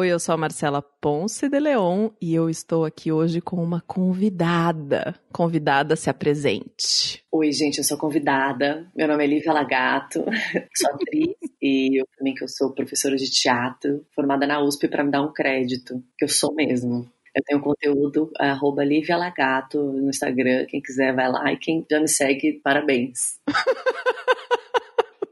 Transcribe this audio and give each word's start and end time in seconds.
Oi, 0.00 0.08
eu 0.08 0.18
sou 0.18 0.34
a 0.34 0.38
Marcela 0.38 0.80
Ponce 0.80 1.46
de 1.46 1.60
Leon 1.60 2.08
e 2.22 2.34
eu 2.34 2.48
estou 2.48 2.86
aqui 2.86 3.12
hoje 3.12 3.38
com 3.38 3.62
uma 3.62 3.82
convidada. 3.82 5.14
Convidada, 5.30 5.94
se 5.94 6.08
apresente. 6.08 7.22
Oi, 7.30 7.52
gente, 7.52 7.76
eu 7.76 7.84
sou 7.84 7.98
convidada. 7.98 8.90
Meu 8.96 9.06
nome 9.06 9.24
é 9.24 9.26
Lívia 9.26 9.52
Lagato, 9.52 10.24
sou 10.74 10.90
atriz 10.90 11.36
e 11.60 12.00
eu 12.00 12.06
também 12.16 12.34
que 12.34 12.42
eu 12.42 12.48
sou 12.48 12.72
professora 12.72 13.14
de 13.14 13.30
teatro, 13.30 14.02
formada 14.14 14.46
na 14.46 14.64
USP 14.64 14.88
para 14.88 15.04
me 15.04 15.10
dar 15.10 15.20
um 15.20 15.34
crédito, 15.34 16.02
que 16.16 16.24
eu 16.24 16.30
sou 16.30 16.54
mesmo. 16.54 17.06
Eu 17.36 17.42
tenho 17.44 17.60
conteúdo, 17.60 18.30
arroba 18.38 18.82
Lívia 18.82 19.18
Lagato 19.18 19.82
no 19.82 20.08
Instagram. 20.08 20.64
Quem 20.64 20.80
quiser 20.80 21.14
vai 21.14 21.30
lá 21.30 21.52
e 21.52 21.58
quem 21.58 21.84
já 21.90 22.00
me 22.00 22.08
segue, 22.08 22.58
parabéns. 22.64 23.38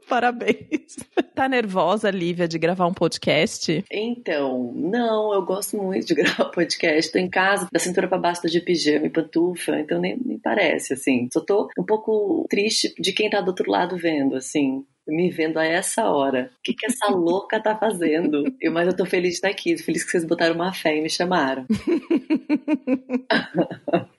Parabéns. 0.09 0.97
Tá 1.39 1.47
nervosa, 1.47 2.11
Lívia, 2.11 2.49
de 2.49 2.59
gravar 2.59 2.85
um 2.85 2.93
podcast? 2.93 3.85
Então, 3.89 4.73
não, 4.75 5.33
eu 5.33 5.41
gosto 5.41 5.77
muito 5.77 6.05
de 6.05 6.13
gravar 6.15 6.51
podcast. 6.51 7.09
Tô 7.09 7.17
em 7.17 7.29
casa, 7.29 7.69
da 7.71 7.79
cintura 7.79 8.09
pra 8.09 8.17
baixo, 8.17 8.41
tô 8.41 8.49
de 8.49 8.59
pijama 8.59 9.05
e 9.05 9.09
pantufa, 9.09 9.79
então 9.79 10.01
nem, 10.01 10.17
nem 10.17 10.37
parece, 10.37 10.91
assim. 10.93 11.29
Só 11.31 11.39
tô 11.39 11.69
um 11.79 11.85
pouco 11.85 12.45
triste 12.49 12.93
de 12.99 13.13
quem 13.13 13.29
tá 13.29 13.39
do 13.39 13.47
outro 13.47 13.71
lado 13.71 13.95
vendo, 13.95 14.35
assim 14.35 14.83
me 15.09 15.29
vendo 15.29 15.57
a 15.57 15.65
essa 15.65 16.09
hora. 16.09 16.51
O 16.59 16.61
que, 16.63 16.73
que 16.73 16.85
essa 16.85 17.07
louca 17.11 17.61
tá 17.61 17.75
fazendo? 17.75 18.43
Eu, 18.61 18.71
mas 18.71 18.87
eu 18.87 18.95
tô 18.95 19.05
feliz 19.05 19.31
de 19.31 19.35
estar 19.35 19.49
aqui, 19.49 19.77
feliz 19.77 20.03
que 20.03 20.11
vocês 20.11 20.25
botaram 20.25 20.55
uma 20.55 20.73
fé 20.73 20.97
e 20.97 21.01
me 21.01 21.09
chamaram. 21.09 21.65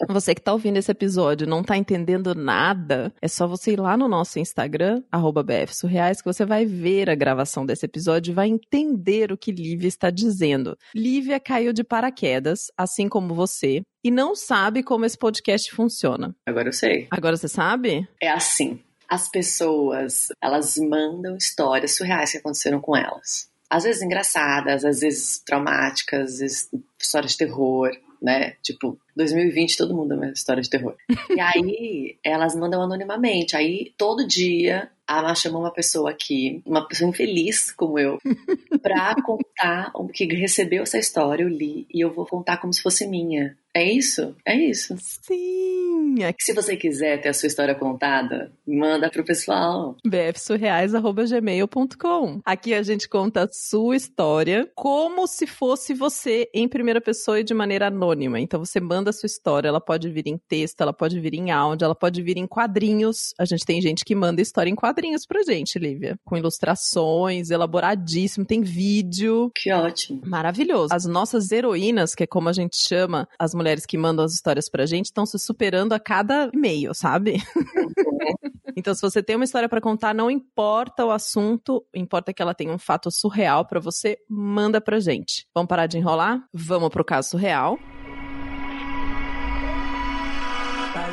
Você 0.08 0.34
que 0.34 0.40
tá 0.40 0.52
ouvindo 0.52 0.76
esse 0.76 0.90
episódio 0.90 1.46
não 1.46 1.62
tá 1.62 1.76
entendendo 1.76 2.34
nada, 2.34 3.12
é 3.22 3.28
só 3.28 3.46
você 3.46 3.72
ir 3.72 3.80
lá 3.80 3.96
no 3.96 4.08
nosso 4.08 4.40
Instagram, 4.40 5.02
BFSurreais, 5.44 6.20
que 6.20 6.26
você 6.26 6.44
vai 6.44 6.66
ver 6.66 7.08
a 7.08 7.14
gravação 7.14 7.64
desse 7.64 7.86
episódio 7.86 8.32
e 8.32 8.34
vai 8.34 8.48
entender 8.48 9.30
o 9.30 9.38
que 9.38 9.52
Lívia 9.52 9.86
está 9.86 10.10
dizendo. 10.10 10.77
Lívia 10.94 11.38
caiu 11.38 11.72
de 11.72 11.84
paraquedas, 11.84 12.72
assim 12.77 13.08
como 13.08 13.34
você, 13.34 13.82
e 14.02 14.10
não 14.10 14.34
sabe 14.34 14.82
como 14.82 15.04
esse 15.04 15.16
podcast 15.16 15.70
funciona. 15.70 16.34
Agora 16.44 16.69
eu 16.69 16.72
sei. 16.72 17.06
Agora 17.10 17.36
você 17.36 17.47
sabe? 17.47 18.08
É 18.20 18.30
assim 18.30 18.80
as 19.11 19.28
pessoas, 19.28 20.28
elas 20.41 20.77
mandam 20.77 21.36
histórias 21.36 21.97
surreais 21.97 22.30
que 22.30 22.39
aconteceram 22.39 22.80
com 22.80 22.97
elas. 22.97 23.50
Às 23.69 23.83
vezes 23.83 24.03
engraçadas, 24.03 24.84
às 24.84 25.00
vezes 25.00 25.42
traumáticas, 25.44 26.34
às 26.34 26.39
vezes 26.39 26.70
histórias 26.97 27.33
de 27.33 27.38
terror, 27.38 27.91
né? 28.22 28.53
Tipo, 28.62 28.97
2020 29.16 29.77
todo 29.77 29.94
mundo 29.94 30.12
ama 30.12 30.33
história 30.33 30.62
de 30.62 30.70
terror. 30.70 30.94
e 31.30 31.41
aí 31.41 32.19
elas 32.25 32.55
mandam 32.55 32.83
anonimamente. 32.83 33.56
Aí 33.56 33.92
todo 33.97 34.27
dia 34.27 34.91
a 35.11 35.34
chama 35.34 35.58
uma 35.58 35.72
pessoa 35.72 36.11
aqui, 36.11 36.62
uma 36.64 36.86
pessoa 36.86 37.11
infeliz 37.11 37.72
como 37.72 37.98
eu, 37.98 38.19
pra 38.81 39.16
contar 39.25 39.91
o 39.94 40.06
que 40.06 40.25
recebeu 40.27 40.84
essa 40.84 40.98
história, 40.98 41.42
eu 41.42 41.48
li, 41.48 41.84
e 41.92 42.00
eu 42.00 42.14
vou 42.14 42.25
contar 42.25 42.58
como 42.58 42.72
se 42.72 42.81
fosse 42.81 43.08
minha. 43.08 43.58
É 43.72 43.84
isso? 43.84 44.34
É 44.44 44.56
isso. 44.56 44.97
Sim. 44.98 46.25
É 46.25 46.34
se 46.41 46.53
você 46.53 46.77
quiser 46.77 47.20
ter 47.20 47.28
a 47.28 47.33
sua 47.33 47.47
história 47.47 47.72
contada, 47.72 48.50
manda 48.66 49.08
pro 49.08 49.25
pessoal. 49.25 49.94
bfsurreais.gmail.com 50.05 52.41
Aqui 52.44 52.75
a 52.75 52.83
gente 52.83 53.08
conta 53.08 53.44
a 53.44 53.48
sua 53.53 53.94
história 53.94 54.69
como 54.75 55.28
se 55.28 55.47
fosse 55.47 55.94
você 55.94 56.50
em 56.53 56.66
primeira 56.66 57.00
pessoa 57.00 57.38
e 57.38 57.44
de 57.44 57.55
maneira 57.55 57.86
anônima. 57.86 58.41
Então 58.41 58.58
você 58.58 58.81
manda 58.81 59.00
a 59.09 59.12
sua 59.12 59.27
história, 59.27 59.69
ela 59.69 59.81
pode 59.81 60.09
vir 60.11 60.27
em 60.27 60.37
texto, 60.37 60.81
ela 60.81 60.93
pode 60.93 61.19
vir 61.19 61.34
em 61.34 61.51
áudio, 61.51 61.84
ela 61.84 61.95
pode 61.95 62.23
vir 62.23 62.37
em 62.37 62.47
quadrinhos. 62.47 63.33
A 63.39 63.45
gente 63.45 63.65
tem 63.65 63.81
gente 63.81 64.05
que 64.05 64.15
manda 64.15 64.43
história 64.43 64.70
em 64.70 64.75
quadrinhos 64.75 65.27
pra 65.27 65.43
gente, 65.43 65.79
Lívia. 65.79 66.19
Com 66.25 66.37
ilustrações, 66.37 67.51
elaboradíssimo, 67.51 68.45
tem 68.45 68.61
vídeo. 68.61 69.51
Que 69.55 69.73
ótimo. 69.73 70.21
Maravilhoso. 70.25 70.93
As 70.93 71.06
nossas 71.06 71.51
heroínas, 71.51 72.15
que 72.15 72.25
é 72.25 72.27
como 72.27 72.48
a 72.48 72.53
gente 72.53 72.77
chama 72.77 73.28
as 73.39 73.55
mulheres 73.55 73.87
que 73.87 73.97
mandam 73.97 74.25
as 74.25 74.33
histórias 74.33 74.69
pra 74.69 74.87
gente 74.87 75.06
estão 75.06 75.25
se 75.25 75.39
superando 75.39 75.93
a 75.93 76.01
cada 76.01 76.51
e-mail, 76.53 76.95
sabe? 76.95 77.37
Então, 78.77 78.94
se 78.94 79.03
você 79.03 79.22
tem 79.22 79.37
uma 79.37 79.44
história 79.44 79.69
para 79.69 79.81
contar, 79.81 80.15
não 80.15 80.31
importa 80.31 81.05
o 81.05 81.10
assunto, 81.10 81.84
importa 81.94 82.33
que 82.33 82.41
ela 82.41 82.55
tenha 82.55 82.72
um 82.72 82.78
fato 82.78 83.10
surreal 83.10 83.66
para 83.66 83.81
você, 83.81 84.16
manda 84.28 84.81
pra 84.81 85.00
gente. 85.00 85.47
Vamos 85.55 85.69
parar 85.69 85.87
de 85.87 85.99
enrolar? 85.99 86.43
Vamos 86.53 86.89
pro 86.91 87.05
caso 87.05 87.31
surreal. 87.31 87.78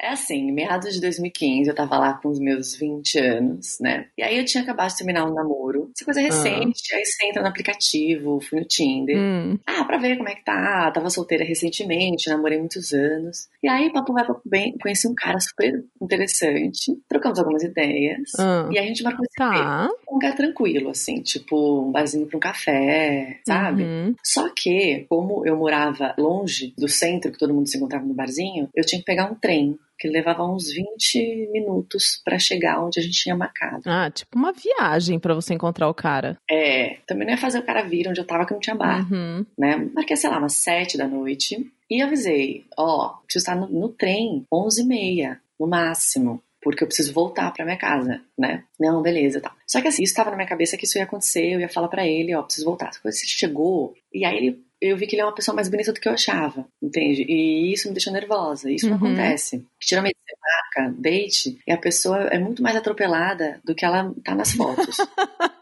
é 0.00 0.08
assim, 0.08 0.50
meados 0.52 0.94
de 0.94 1.00
2015, 1.00 1.68
eu 1.68 1.74
tava 1.74 1.98
lá 1.98 2.14
com 2.14 2.28
os 2.28 2.38
meus 2.38 2.76
20 2.76 3.18
anos, 3.18 3.78
né? 3.80 4.08
E 4.18 4.22
aí 4.22 4.38
eu 4.38 4.44
tinha 4.44 4.62
acabado 4.62 4.90
de 4.90 4.96
terminar 4.96 5.24
um 5.24 5.34
namoro. 5.34 5.90
Essa 5.94 6.04
coisa 6.04 6.20
recente, 6.20 6.82
ah. 6.92 6.96
aí 6.96 7.04
você 7.04 7.26
entra 7.26 7.42
no 7.42 7.48
aplicativo, 7.48 8.40
fui 8.40 8.60
no 8.60 8.66
Tinder. 8.66 9.16
Hum. 9.16 9.58
Ah, 9.66 9.84
pra 9.84 9.98
ver 9.98 10.16
como 10.16 10.28
é 10.28 10.34
que 10.34 10.44
tá. 10.44 10.90
Tava 10.90 11.10
solteira 11.10 11.44
recentemente, 11.44 12.28
namorei 12.28 12.58
muitos 12.58 12.92
anos. 12.92 13.48
E 13.62 13.68
aí, 13.68 13.92
papo 13.92 14.12
vai, 14.12 14.26
papo 14.26 14.42
bem, 14.44 14.76
conheci 14.78 15.06
um 15.08 15.14
cara 15.14 15.38
super 15.38 15.84
interessante. 16.00 16.92
Trocamos 17.08 17.38
algumas 17.38 17.62
ideias. 17.62 18.32
Ah. 18.38 18.68
E 18.70 18.78
a 18.78 18.82
gente 18.82 19.02
marcou 19.02 19.24
esse 19.24 19.36
tá. 19.36 19.88
Um 20.14 20.18
lugar 20.18 20.34
tranquilo, 20.34 20.90
assim, 20.90 21.20
tipo 21.20 21.86
um 21.88 21.90
barzinho 21.90 22.26
pra 22.26 22.36
um 22.36 22.40
café, 22.40 23.40
sabe? 23.44 23.82
Uhum. 23.82 24.14
Só 24.22 24.48
que, 24.48 25.06
como 25.08 25.44
eu 25.44 25.56
morava 25.56 26.14
longe 26.16 26.72
do 26.78 26.88
centro, 26.88 27.32
que 27.32 27.38
todo 27.38 27.52
mundo 27.52 27.68
se 27.68 27.76
encontrava 27.76 28.06
no 28.06 28.14
barzinho, 28.14 28.68
eu 28.74 28.84
tinha 28.84 29.00
que 29.00 29.04
pegar 29.04 29.30
um 29.30 29.34
trem 29.34 29.76
que 29.98 30.08
levava 30.08 30.44
uns 30.44 30.72
20 30.72 31.50
minutos 31.52 32.20
para 32.24 32.38
chegar 32.38 32.84
onde 32.84 32.98
a 32.98 33.02
gente 33.02 33.22
tinha 33.22 33.36
marcado. 33.36 33.82
Ah, 33.86 34.10
tipo 34.10 34.36
uma 34.36 34.52
viagem 34.52 35.18
para 35.18 35.34
você 35.34 35.54
encontrar 35.54 35.88
o 35.88 35.94
cara. 35.94 36.36
É, 36.50 36.98
também 37.06 37.26
não 37.26 37.34
ia 37.34 37.38
fazer 37.40 37.58
o 37.58 37.64
cara 37.64 37.82
vir 37.82 38.08
onde 38.08 38.20
eu 38.20 38.26
tava 38.26 38.46
que 38.46 38.52
não 38.52 38.60
tinha 38.60 38.76
bar, 38.76 39.10
uhum. 39.10 39.44
né? 39.58 39.76
Marquei, 39.94 40.16
sei 40.16 40.30
lá, 40.30 40.38
umas 40.38 40.54
7 40.54 40.96
da 40.96 41.06
noite 41.06 41.70
e 41.90 42.02
avisei, 42.02 42.64
ó, 42.76 43.06
oh, 43.06 43.22
preciso 43.24 43.42
estar 43.42 43.56
no, 43.56 43.68
no 43.68 43.88
trem 43.88 44.44
11 44.52 44.82
e 44.82 44.86
meia, 44.86 45.40
no 45.58 45.66
máximo 45.66 46.42
porque 46.64 46.82
eu 46.82 46.88
preciso 46.88 47.12
voltar 47.12 47.52
para 47.52 47.64
minha 47.64 47.76
casa, 47.76 48.20
né? 48.36 48.64
Não, 48.80 49.02
beleza, 49.02 49.40
tá. 49.40 49.54
Só 49.66 49.80
que 49.80 49.86
assim, 49.88 50.02
isso 50.02 50.12
estava 50.12 50.30
na 50.30 50.36
minha 50.36 50.48
cabeça 50.48 50.76
que 50.76 50.86
isso 50.86 50.98
ia 50.98 51.04
acontecer, 51.04 51.52
eu 51.52 51.60
ia 51.60 51.68
falar 51.68 51.88
para 51.88 52.04
ele, 52.06 52.34
ó, 52.34 52.42
preciso 52.42 52.64
voltar. 52.64 52.90
Quando 53.00 53.14
ele 53.14 53.26
chegou, 53.26 53.94
e 54.12 54.24
aí 54.24 54.36
ele 54.38 54.64
eu 54.80 54.98
vi 54.98 55.06
que 55.06 55.14
ele 55.14 55.22
é 55.22 55.24
uma 55.24 55.34
pessoa 55.34 55.54
mais 55.54 55.68
bonita 55.68 55.94
do 55.94 56.00
que 56.00 56.06
eu 56.06 56.12
achava, 56.12 56.66
entende? 56.82 57.22
E 57.26 57.72
isso 57.72 57.88
me 57.88 57.94
deixou 57.94 58.12
nervosa. 58.12 58.70
Isso 58.70 58.86
não 58.90 58.98
Uhum. 58.98 59.06
acontece. 59.06 59.64
Geralmente 59.80 60.16
você 60.26 60.36
marca 60.82 60.94
date 60.98 61.58
e 61.66 61.72
a 61.72 61.78
pessoa 61.78 62.18
é 62.24 62.38
muito 62.38 62.62
mais 62.62 62.76
atropelada 62.76 63.60
do 63.64 63.74
que 63.74 63.82
ela 63.84 64.12
tá 64.22 64.34
nas 64.34 64.52
fotos. 64.52 64.96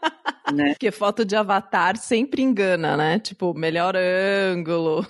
né? 0.53 0.69
Porque 0.73 0.91
foto 0.91 1.25
de 1.25 1.35
avatar 1.35 1.97
sempre 1.97 2.41
engana, 2.41 2.95
né? 2.95 3.19
Tipo, 3.19 3.53
melhor 3.53 3.95
ângulo. 3.95 5.05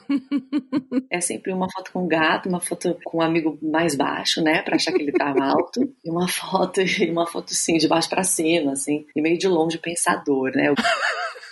É 1.12 1.20
sempre 1.22 1.52
uma 1.54 1.68
foto 1.72 1.92
com 1.92 2.08
gato, 2.08 2.50
uma 2.50 2.60
foto 2.60 2.98
com 3.04 3.18
um 3.18 3.22
amigo 3.22 3.58
mais 3.62 3.96
baixo, 3.96 4.42
né? 4.42 4.62
Pra 4.62 4.76
achar 4.76 4.92
que 4.94 5.02
ele 5.02 5.12
tá 5.12 5.34
alto. 5.40 5.82
E 6.04 6.10
uma 6.10 6.28
foto, 6.28 6.82
e 6.82 7.10
uma 7.12 7.28
foto 7.28 7.54
sim, 7.54 7.78
de 7.78 7.88
baixo 7.88 8.10
pra 8.10 8.24
cima, 8.24 8.72
assim. 8.72 9.06
E 9.16 9.22
meio 9.22 9.38
de 9.38 9.48
longe 9.48 9.78
pensador, 9.78 10.52
né? 10.56 10.70
Eu- 10.70 10.76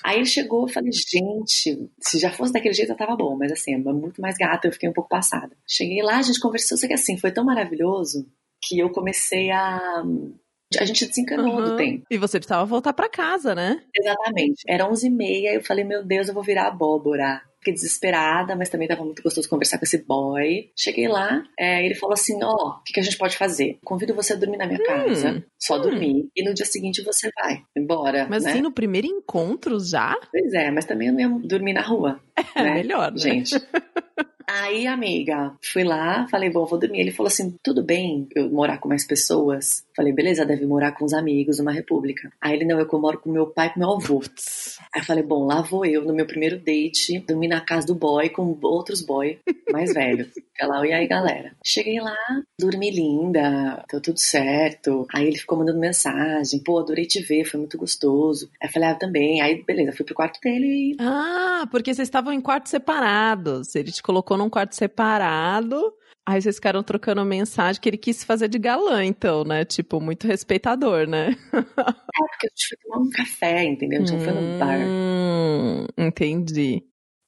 Aí 0.03 0.15
ele 0.17 0.25
chegou 0.25 0.67
e 0.67 0.73
falei, 0.73 0.91
gente, 0.91 1.87
se 2.01 2.17
já 2.17 2.31
fosse 2.31 2.51
daquele 2.51 2.73
jeito 2.73 2.91
eu 2.91 2.97
tava 2.97 3.15
bom, 3.15 3.37
mas 3.37 3.51
assim, 3.51 3.75
é 3.75 3.77
muito 3.77 4.19
mais 4.19 4.35
gata, 4.35 4.67
eu 4.67 4.71
fiquei 4.73 4.89
um 4.89 4.93
pouco 4.93 5.07
passada. 5.09 5.55
Cheguei 5.67 6.01
lá, 6.01 6.17
a 6.17 6.21
gente 6.23 6.39
conversou, 6.39 6.75
só 6.75 6.87
que 6.87 6.93
assim, 6.93 7.17
foi 7.19 7.31
tão 7.31 7.43
maravilhoso 7.45 8.25
que 8.63 8.79
eu 8.79 8.89
comecei 8.89 9.51
a. 9.51 10.03
A 10.79 10.85
gente 10.85 11.05
desencanou 11.05 11.55
Uhum. 11.55 11.63
do 11.63 11.75
tempo. 11.77 12.05
E 12.09 12.17
você 12.17 12.39
precisava 12.39 12.65
voltar 12.65 12.93
para 12.93 13.09
casa, 13.09 13.53
né? 13.53 13.81
Exatamente. 13.95 14.63
Era 14.67 14.87
11h30 14.87 15.53
eu 15.53 15.63
falei, 15.63 15.83
meu 15.83 16.03
Deus, 16.03 16.27
eu 16.27 16.33
vou 16.33 16.43
virar 16.43 16.67
abóbora. 16.67 17.41
Fiquei 17.61 17.75
desesperada, 17.75 18.55
mas 18.55 18.69
também 18.69 18.87
tava 18.87 19.05
muito 19.05 19.21
gostoso 19.21 19.47
conversar 19.47 19.77
com 19.77 19.85
esse 19.85 20.03
boy. 20.03 20.71
Cheguei 20.75 21.07
lá, 21.07 21.43
é, 21.59 21.85
ele 21.85 21.93
falou 21.93 22.13
assim: 22.13 22.43
Ó, 22.43 22.69
o 22.69 22.83
que, 22.83 22.91
que 22.91 22.99
a 22.99 23.03
gente 23.03 23.19
pode 23.19 23.37
fazer? 23.37 23.77
Convido 23.85 24.15
você 24.15 24.33
a 24.33 24.35
dormir 24.35 24.57
na 24.57 24.65
minha 24.65 24.83
casa, 24.83 25.45
só 25.59 25.77
hum. 25.77 25.81
dormir, 25.81 26.27
e 26.35 26.43
no 26.43 26.55
dia 26.55 26.65
seguinte 26.65 27.03
você 27.03 27.29
vai 27.39 27.61
embora. 27.77 28.25
Mas 28.27 28.45
né? 28.45 28.51
assim, 28.53 28.61
no 28.61 28.71
primeiro 28.71 29.05
encontro 29.05 29.79
já? 29.79 30.17
Pois 30.31 30.51
é, 30.53 30.71
mas 30.71 30.85
também 30.85 31.09
eu 31.09 31.13
não 31.13 31.19
ia 31.19 31.47
dormir 31.47 31.73
na 31.73 31.81
rua. 31.81 32.19
É 32.55 32.63
né? 32.63 32.73
melhor, 32.75 33.11
né? 33.11 33.17
Gente. 33.17 33.55
Aí, 34.53 34.85
amiga, 34.85 35.53
fui 35.63 35.83
lá, 35.83 36.27
falei, 36.27 36.49
bom, 36.49 36.65
vou 36.65 36.77
dormir. 36.77 36.99
Ele 36.99 37.11
falou 37.11 37.27
assim: 37.27 37.55
tudo 37.63 37.81
bem 37.81 38.27
eu 38.35 38.49
morar 38.51 38.79
com 38.79 38.89
mais 38.89 39.07
pessoas? 39.07 39.85
Falei, 39.95 40.11
beleza, 40.11 40.45
deve 40.45 40.65
morar 40.65 40.91
com 40.91 41.05
os 41.05 41.13
amigos 41.13 41.59
numa 41.59 41.71
república. 41.71 42.29
Aí 42.41 42.55
ele, 42.55 42.65
não, 42.65 42.77
eu 42.77 42.87
moro 42.99 43.17
com 43.19 43.31
meu 43.31 43.47
pai 43.47 43.67
e 43.67 43.69
com 43.71 43.79
meu 43.79 43.91
avô. 43.91 44.21
Aí 44.93 45.01
eu 45.01 45.05
falei, 45.05 45.23
bom, 45.23 45.45
lá 45.45 45.61
vou 45.61 45.85
eu 45.85 46.03
no 46.03 46.13
meu 46.13 46.25
primeiro 46.25 46.59
date, 46.59 47.19
dormi 47.19 47.47
na 47.47 47.61
casa 47.61 47.87
do 47.87 47.95
boy 47.95 48.29
com 48.29 48.57
outros 48.61 49.01
boy 49.01 49.39
mais 49.71 49.91
velhos. 49.95 50.27
Lá, 50.61 50.85
e 50.85 50.93
aí, 50.93 51.07
galera. 51.07 51.55
Cheguei 51.65 51.99
lá, 51.99 52.15
dormi 52.59 52.91
linda, 52.91 53.83
deu 53.89 53.99
tudo 53.99 54.19
certo. 54.19 55.07
Aí 55.13 55.25
ele 55.25 55.37
ficou 55.37 55.57
mandando 55.57 55.79
mensagem, 55.79 56.61
pô, 56.63 56.77
adorei 56.77 57.05
te 57.05 57.19
ver, 57.21 57.45
foi 57.45 57.59
muito 57.59 57.77
gostoso. 57.77 58.49
Aí 58.61 58.67
eu 58.67 58.71
falei, 58.71 58.89
ah, 58.89 58.91
eu 58.91 58.99
também. 58.99 59.41
Aí, 59.41 59.63
beleza, 59.63 59.93
fui 59.93 60.05
pro 60.05 60.13
quarto 60.13 60.39
dele 60.39 60.91
e 60.91 60.97
Ah, 60.99 61.67
porque 61.71 61.93
vocês 61.93 62.07
estavam 62.07 62.20
em 62.29 62.41
quartos 62.41 62.69
separados. 62.69 63.73
Ele 63.75 63.91
te 63.91 64.03
colocou 64.03 64.37
num 64.37 64.49
quarto 64.49 64.75
separado. 64.75 65.81
Aí 66.25 66.41
vocês 66.41 66.55
ficaram 66.55 66.83
trocando 66.83 67.23
mensagem 67.25 67.81
que 67.81 67.89
ele 67.89 67.97
quis 67.97 68.23
fazer 68.23 68.47
de 68.47 68.59
galã, 68.59 69.03
então, 69.03 69.43
né? 69.43 69.65
Tipo, 69.65 69.99
muito 69.99 70.27
respeitador, 70.27 71.07
né? 71.07 71.29
É, 71.31 71.61
porque 71.61 72.47
a 72.47 72.49
gente 72.49 72.67
foi 72.67 72.77
tomar 72.83 72.97
um 72.99 73.09
café, 73.09 73.63
entendeu? 73.63 74.01
A 74.01 74.05
gente 74.05 74.17
não 74.17 74.25
foi 74.25 74.33
num 74.33 74.59
bar. 74.59 74.79
Hum, 74.79 75.85
entendi. 75.97 76.83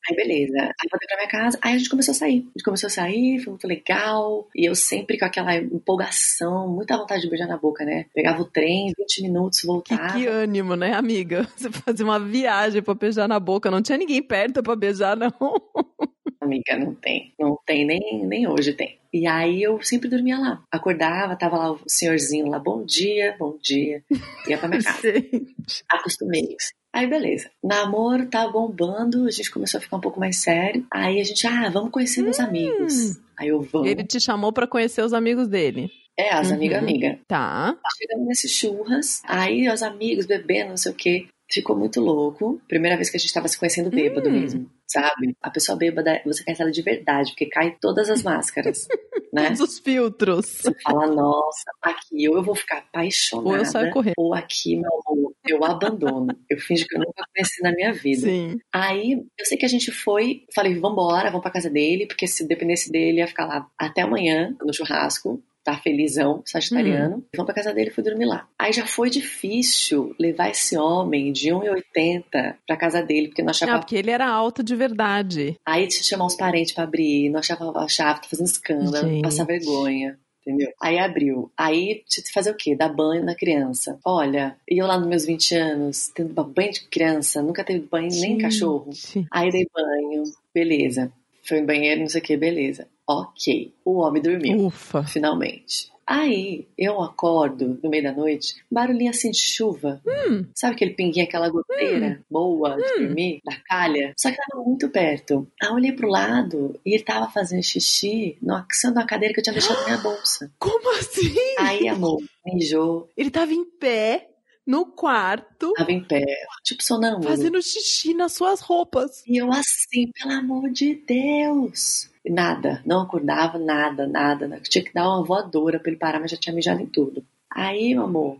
Aí 0.09 0.15
beleza. 0.15 0.57
Aí 0.57 0.89
voltei 0.91 1.07
pra 1.07 1.17
minha 1.17 1.29
casa. 1.29 1.57
Aí 1.61 1.75
a 1.75 1.77
gente 1.77 1.89
começou 1.89 2.11
a 2.11 2.15
sair. 2.15 2.39
A 2.39 2.57
gente 2.57 2.63
começou 2.63 2.87
a 2.87 2.91
sair, 2.91 3.39
foi 3.39 3.51
muito 3.51 3.67
legal. 3.67 4.47
E 4.55 4.65
eu 4.67 4.75
sempre 4.75 5.17
com 5.17 5.25
aquela 5.25 5.55
empolgação, 5.55 6.67
muita 6.67 6.97
vontade 6.97 7.21
de 7.21 7.29
beijar 7.29 7.47
na 7.47 7.57
boca, 7.57 7.85
né? 7.85 8.05
Pegava 8.13 8.41
o 8.41 8.45
trem, 8.45 8.91
20 8.97 9.21
minutos, 9.21 9.59
Que, 9.61 9.67
voltava. 9.67 10.13
que 10.13 10.27
ânimo, 10.27 10.75
né, 10.75 10.93
amiga? 10.93 11.47
Você 11.55 11.69
fazia 11.71 12.05
uma 12.05 12.19
viagem 12.19 12.81
pra 12.81 12.93
beijar 12.93 13.27
na 13.27 13.39
boca. 13.39 13.71
Não 13.71 13.81
tinha 13.81 13.97
ninguém 13.97 14.21
perto 14.21 14.61
pra 14.61 14.75
beijar, 14.75 15.15
não. 15.15 15.31
Amiga, 16.41 16.77
não 16.77 16.93
tem. 16.93 17.33
Não 17.39 17.57
tem, 17.65 17.85
nem, 17.85 18.25
nem 18.27 18.45
hoje 18.49 18.73
tem. 18.73 18.99
E 19.13 19.25
aí 19.25 19.63
eu 19.63 19.81
sempre 19.81 20.09
dormia 20.09 20.37
lá. 20.37 20.61
Acordava, 20.69 21.37
tava 21.37 21.55
lá 21.57 21.71
o 21.71 21.79
senhorzinho 21.87 22.47
lá, 22.49 22.59
bom 22.59 22.83
dia, 22.83 23.33
bom 23.39 23.57
dia. 23.61 24.03
Ia 24.49 24.57
pra 24.57 24.67
minha 24.67 24.83
casa. 24.83 25.01
Gente. 25.13 25.85
Acostumei. 25.89 26.57
Aí 26.93 27.07
beleza. 27.07 27.49
Namoro 27.63 28.27
tá 28.27 28.47
bombando, 28.47 29.25
a 29.25 29.31
gente 29.31 29.49
começou 29.51 29.79
a 29.79 29.81
ficar 29.81 29.97
um 29.97 30.01
pouco 30.01 30.19
mais 30.19 30.37
sério. 30.41 30.85
Aí 30.93 31.19
a 31.19 31.23
gente, 31.23 31.47
ah, 31.47 31.69
vamos 31.69 31.89
conhecer 31.91 32.21
meus 32.21 32.39
amigos. 32.39 33.17
Aí 33.37 33.47
eu 33.47 33.61
vamos. 33.61 33.87
Ele 33.89 34.03
te 34.03 34.19
chamou 34.19 34.53
pra 34.53 34.67
conhecer 34.67 35.01
os 35.03 35.11
amigos 35.13 35.47
dele. 35.47 35.89
É, 36.17 36.31
as 36.31 36.49
Uhum. 36.49 36.55
amigas, 36.55 36.77
amiga. 36.83 37.19
Tá. 37.27 37.75
Chegamos 37.97 38.27
nesses 38.27 38.51
churras, 38.51 39.21
aí 39.25 39.67
os 39.67 39.81
amigos 39.81 40.27
bebendo, 40.27 40.69
não 40.69 40.77
sei 40.77 40.91
o 40.91 40.95
quê. 40.95 41.25
Ficou 41.51 41.75
muito 41.75 41.99
louco. 41.99 42.61
Primeira 42.67 42.95
vez 42.95 43.09
que 43.09 43.17
a 43.17 43.19
gente 43.19 43.33
tava 43.33 43.47
se 43.47 43.57
conhecendo 43.57 43.89
bêbado 43.89 44.29
Hum. 44.29 44.33
mesmo, 44.33 44.69
sabe? 44.93 45.35
A 45.41 45.49
pessoa 45.49 45.77
bêbada, 45.77 46.21
você 46.25 46.43
conhece 46.43 46.61
ela 46.61 46.71
de 46.71 46.81
verdade, 46.81 47.31
porque 47.31 47.47
cai 47.47 47.75
todas 47.81 48.09
as 48.09 48.21
máscaras, 48.23 48.87
né? 49.33 49.47
Todos 49.47 49.59
os 49.61 49.79
filtros. 49.79 50.45
Você 50.61 50.73
fala, 50.81 51.07
nossa, 51.07 51.63
aqui 51.81 52.29
ou 52.29 52.37
eu 52.37 52.43
vou 52.43 52.55
ficar 52.55 52.77
apaixonada, 52.79 53.49
Ou 53.49 53.55
eu 53.57 53.65
saio 53.65 53.91
correndo. 53.91 54.13
ou 54.17 54.33
aqui, 54.33 54.75
meu 54.75 54.91
amor, 55.07 55.33
eu 55.45 55.63
abandono. 55.63 56.27
Eu 56.49 56.57
finjo 56.59 56.85
que 56.87 56.95
eu 56.95 56.99
nunca 56.99 57.23
conheci 57.35 57.61
na 57.63 57.71
minha 57.71 57.91
vida. 57.91 58.21
Sim. 58.21 58.59
Aí, 58.71 59.13
eu 59.37 59.45
sei 59.45 59.57
que 59.57 59.65
a 59.65 59.69
gente 59.69 59.91
foi, 59.91 60.45
falei, 60.53 60.79
vambora, 60.79 61.29
vamos 61.29 61.41
pra 61.41 61.51
casa 61.51 61.69
dele, 61.69 62.05
porque 62.07 62.27
se 62.27 62.47
dependesse 62.47 62.91
dele, 62.91 63.17
ia 63.19 63.27
ficar 63.27 63.45
lá 63.45 63.67
até 63.77 64.01
amanhã, 64.01 64.55
no 64.61 64.73
churrasco, 64.73 65.41
tá 65.63 65.77
felizão, 65.77 66.43
sagitariano. 66.45 67.23
Vamos 67.35 67.45
pra 67.45 67.55
casa 67.55 67.73
dele 67.73 67.89
e 67.89 67.93
fui 67.93 68.03
dormir 68.03 68.25
lá. 68.25 68.47
Aí 68.59 68.73
já 68.73 68.85
foi 68.85 69.09
difícil 69.09 70.15
levar 70.19 70.49
esse 70.49 70.77
homem 70.77 71.31
de 71.31 71.49
1,80 71.49 72.55
pra 72.67 72.77
casa 72.77 73.01
dele, 73.01 73.27
porque 73.27 73.41
não 73.41 73.51
achava... 73.51 73.71
Não, 73.71 73.79
porque 73.79 73.95
ele 73.95 74.11
era 74.11 74.27
alto 74.27 74.63
de 74.63 74.75
verdade. 74.75 75.55
Aí 75.65 75.87
tinha 75.87 76.01
que 76.01 76.07
chamar 76.07 76.25
os 76.25 76.35
parentes 76.35 76.73
pra 76.73 76.83
abrir, 76.83 77.29
não 77.29 77.39
achava 77.39 77.71
a 77.77 77.87
chave, 77.87 78.21
tá 78.21 78.27
fazendo 78.29 78.47
escândalo, 78.47 79.07
Gente. 79.07 79.21
passar 79.21 79.45
vergonha. 79.45 80.17
Entendeu? 80.45 80.73
Aí 80.81 80.99
abriu. 80.99 81.49
Aí 81.57 82.03
tinha 82.05 82.21
que 82.21 82.33
fazer 82.33 82.51
o 82.51 82.57
quê? 82.57 82.75
Dar 82.75 82.89
banho 82.89 83.23
na 83.23 83.33
criança. 83.33 83.97
Olha, 84.05 84.57
e 84.69 84.77
eu 84.81 84.85
lá 84.85 84.99
nos 84.99 85.07
meus 85.07 85.25
20 85.25 85.55
anos, 85.55 86.11
tendo 86.13 86.33
banho 86.43 86.73
de 86.73 86.81
criança, 86.89 87.41
nunca 87.41 87.63
teve 87.63 87.87
banho 87.89 88.09
nem 88.09 88.31
Gente. 88.31 88.41
cachorro. 88.41 88.89
Aí 89.31 89.49
dei 89.49 89.65
banho, 89.73 90.23
beleza. 90.53 91.09
Foi 91.45 91.59
no 91.61 91.67
banheiro, 91.67 92.01
não 92.01 92.09
sei 92.09 92.21
o 92.21 92.23
que, 92.23 92.37
beleza. 92.37 92.87
Ok. 93.07 93.73
O 93.83 93.99
homem 93.99 94.21
dormiu, 94.21 94.67
Ufa. 94.67 95.03
finalmente. 95.03 95.91
Aí 96.05 96.67
eu 96.77 97.01
acordo 97.01 97.79
no 97.81 97.89
meio 97.89 98.03
da 98.03 98.11
noite, 98.11 98.55
barulhinho 98.69 99.09
assim 99.09 99.31
de 99.31 99.39
chuva. 99.39 100.01
Hum. 100.05 100.45
Sabe 100.53 100.75
aquele 100.75 100.93
pinguinho, 100.93 101.25
aquela 101.25 101.49
goteira 101.49 102.21
boa 102.29 102.75
de 102.75 103.05
dormir, 103.05 103.39
da 103.45 103.55
calha? 103.65 104.13
Só 104.17 104.29
que 104.29 104.37
tava 104.37 104.63
muito 104.63 104.89
perto. 104.89 105.47
Aí 105.61 105.69
eu 105.69 105.75
olhei 105.75 105.91
pro 105.93 106.09
lado 106.09 106.79
e 106.85 106.93
ele 106.93 107.03
tava 107.03 107.31
fazendo 107.31 107.63
xixi 107.63 108.37
numa, 108.41 108.65
sendo 108.71 108.97
uma 108.97 109.05
cadeira 109.05 109.33
que 109.33 109.39
eu 109.39 109.43
tinha 109.43 109.53
deixado 109.53 109.79
na 109.79 109.85
minha 109.85 109.97
bolsa. 109.97 110.51
Como 110.59 110.91
assim? 110.97 111.33
Aí, 111.59 111.87
amor, 111.87 112.21
mijou, 112.45 113.09
Ele 113.15 113.29
tava 113.29 113.53
em 113.53 113.63
pé, 113.63 114.27
no 114.65 114.85
quarto, 114.85 115.73
tava 115.73 115.91
em 115.91 116.03
pé, 116.03 116.23
tipo 116.63 116.83
sonâmbulo. 116.83 117.29
fazendo 117.29 117.61
xixi 117.61 118.13
nas 118.13 118.33
suas 118.33 118.61
roupas. 118.61 119.23
E 119.27 119.37
eu 119.37 119.51
assim, 119.51 120.11
pelo 120.11 120.33
amor 120.33 120.69
de 120.69 120.95
Deus. 120.95 122.09
Nada, 122.25 122.81
não 122.85 123.01
acordava, 123.01 123.59
nada, 123.59 124.07
nada. 124.07 124.47
nada. 124.47 124.61
Tinha 124.63 124.83
que 124.83 124.93
dar 124.93 125.09
uma 125.09 125.23
voadora 125.23 125.79
pra 125.79 125.89
ele 125.89 125.99
parar, 125.99 126.19
mas 126.19 126.31
já 126.31 126.37
tinha 126.37 126.55
mijado 126.55 126.81
em 126.81 126.85
tudo. 126.85 127.25
Aí, 127.51 127.93
meu 127.93 128.03
amor, 128.03 128.37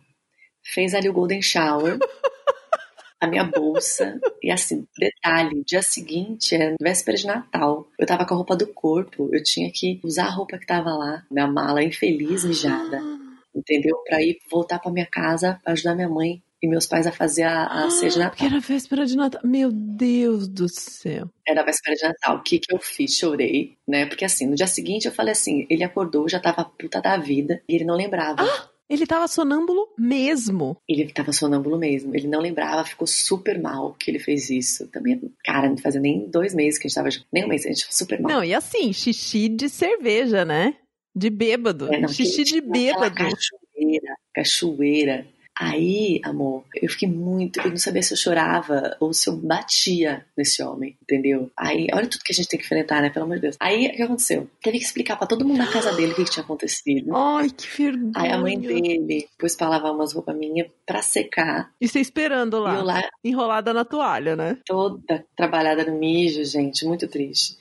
fez 0.64 0.94
ali 0.94 1.10
o 1.10 1.14
Golden 1.14 1.42
Shower, 1.42 2.00
a 3.20 3.28
minha 3.28 3.44
bolsa. 3.44 4.20
E 4.42 4.50
assim, 4.50 4.88
detalhe, 4.98 5.64
dia 5.66 5.82
seguinte, 5.82 6.56
é 6.56 6.76
véspera 6.82 7.18
de 7.18 7.28
Natal. 7.28 7.88
Eu 8.00 8.08
tava 8.08 8.26
com 8.26 8.34
a 8.34 8.38
roupa 8.38 8.56
do 8.56 8.68
corpo, 8.68 9.30
eu 9.34 9.44
tinha 9.44 9.70
que 9.72 10.00
usar 10.04 10.28
a 10.28 10.32
roupa 10.32 10.58
que 10.58 10.66
tava 10.66 10.94
lá, 10.94 11.26
minha 11.30 11.48
mala 11.48 11.84
infeliz, 11.84 12.46
mijada. 12.46 13.02
Entendeu? 13.56 13.98
Pra 14.06 14.22
ir 14.22 14.38
voltar 14.50 14.80
pra 14.80 14.92
minha 14.92 15.06
casa 15.06 15.60
pra 15.64 15.74
ajudar 15.74 15.96
minha 15.96 16.10
mãe 16.10 16.42
e 16.62 16.68
meus 16.68 16.88
pais 16.88 17.06
a 17.06 17.12
fazer 17.12 17.44
a, 17.44 17.66
a 17.66 17.90
ceia 17.90 18.10
de 18.10 18.18
Natal. 18.18 18.32
Porque 18.32 18.46
era 18.46 18.60
véspera 18.60 19.06
de 19.06 19.18
Natal. 19.18 19.42
Meu 19.44 19.70
Deus 19.70 20.48
do 20.48 20.70
céu. 20.70 21.30
Era 21.46 21.62
a 21.62 21.66
véspera 21.66 21.96
de 21.96 22.04
Natal. 22.04 22.38
O 22.38 22.42
que 22.42 22.58
que 22.58 22.74
eu 22.74 22.80
fiz? 22.80 23.18
Chorei, 23.18 23.76
né? 23.86 24.06
Porque 24.06 24.24
assim, 24.24 24.48
no 24.48 24.56
dia 24.56 24.66
seguinte 24.66 25.06
eu 25.06 25.12
falei 25.12 25.34
assim, 25.34 25.68
ele 25.70 25.84
acordou, 25.84 26.30
já 26.30 26.40
tava 26.40 26.64
puta 26.64 27.02
da 27.02 27.18
vida, 27.18 27.62
e 27.68 27.76
ele 27.76 27.84
não 27.84 27.96
lembrava. 27.96 28.44
Ele 28.90 29.06
tava 29.06 29.28
sonâmbulo 29.28 29.90
mesmo. 29.98 30.78
Ele 30.88 31.12
tava 31.12 31.32
sonâmbulo 31.32 31.78
mesmo, 31.78 32.16
ele 32.16 32.28
não 32.28 32.40
lembrava, 32.40 32.86
ficou 32.86 33.08
super 33.08 33.60
mal 33.60 33.94
que 33.94 34.12
ele 34.12 34.20
fez 34.20 34.50
isso. 34.50 34.88
Também, 34.88 35.20
cara, 35.44 35.70
não 35.70 35.78
fazia 35.78 36.00
nem 36.00 36.30
dois 36.30 36.54
meses 36.54 36.80
que 36.80 36.88
a 36.88 36.90
gente 36.90 36.96
tava 36.96 37.10
nem 37.32 37.44
um 37.44 37.48
mês, 37.48 37.66
a 37.66 37.70
gente 37.70 37.82
ficou 37.82 37.98
super 37.98 38.22
mal. 38.22 38.32
Não, 38.32 38.44
e 38.44 38.54
assim, 38.54 38.94
xixi 38.94 39.50
de 39.50 39.68
cerveja, 39.68 40.46
né? 40.46 40.76
De 41.16 41.30
bêbado. 41.30 41.94
É, 41.94 42.00
não, 42.00 42.10
xixi 42.10 42.44
de 42.44 42.60
bêbado. 42.62 43.16
Cachoeira, 43.16 44.16
cachoeira. 44.34 45.28
Aí, 45.56 46.20
amor, 46.24 46.66
eu 46.82 46.90
fiquei 46.90 47.08
muito. 47.08 47.62
Eu 47.62 47.70
não 47.70 47.78
sabia 47.78 48.02
se 48.02 48.14
eu 48.14 48.18
chorava 48.18 48.98
ou 49.00 49.14
se 49.14 49.30
eu 49.30 49.38
batia 49.38 50.26
nesse 50.36 50.64
homem, 50.64 50.98
entendeu? 51.04 51.52
Aí, 51.56 51.88
olha 51.94 52.08
tudo 52.08 52.24
que 52.24 52.34
a 52.34 52.36
gente 52.36 52.48
tem 52.48 52.60
que 52.60 52.66
enfrentar, 52.66 53.02
né? 53.02 53.12
Pelo 53.12 53.26
amor 53.26 53.36
de 53.36 53.44
Deus. 53.44 53.58
Aí, 53.60 53.88
o 53.88 53.92
que 53.92 54.02
aconteceu? 54.02 54.50
Teve 54.64 54.80
que 54.80 54.86
explicar 54.86 55.16
pra 55.16 55.28
todo 55.28 55.46
mundo 55.46 55.60
na 55.60 55.72
casa 55.72 55.94
dele 55.94 56.14
o 56.14 56.16
que, 56.16 56.24
que 56.24 56.32
tinha 56.32 56.44
acontecido. 56.44 57.16
Ai, 57.16 57.52
que 57.52 57.68
vergonha. 57.68 58.12
Aí 58.16 58.32
a 58.32 58.38
mãe 58.40 58.60
dele 58.60 59.28
pôs 59.38 59.56
pra 59.56 59.70
lavar 59.70 59.94
umas 59.94 60.12
roupas 60.14 60.36
minhas 60.36 60.68
pra 60.88 61.04
secar. 61.04 61.72
E 61.80 61.88
você 61.88 62.00
esperando 62.00 62.60
lá, 62.60 62.82
lá 62.82 63.08
enrolada 63.24 63.72
na 63.74 63.86
toalha, 63.86 64.36
né? 64.36 64.58
toda 64.66 65.24
trabalhada 65.36 65.86
no 65.86 66.00
mijo, 66.00 66.44
gente, 66.46 66.84
muito 66.84 67.08
triste. 67.08 67.58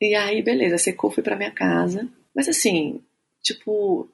E 0.00 0.14
aí, 0.14 0.42
beleza, 0.42 0.78
secou, 0.78 1.10
fui 1.10 1.22
pra 1.22 1.36
minha 1.36 1.50
casa. 1.50 2.08
Mas 2.36 2.48
assim, 2.50 3.00
tipo, 3.42 4.06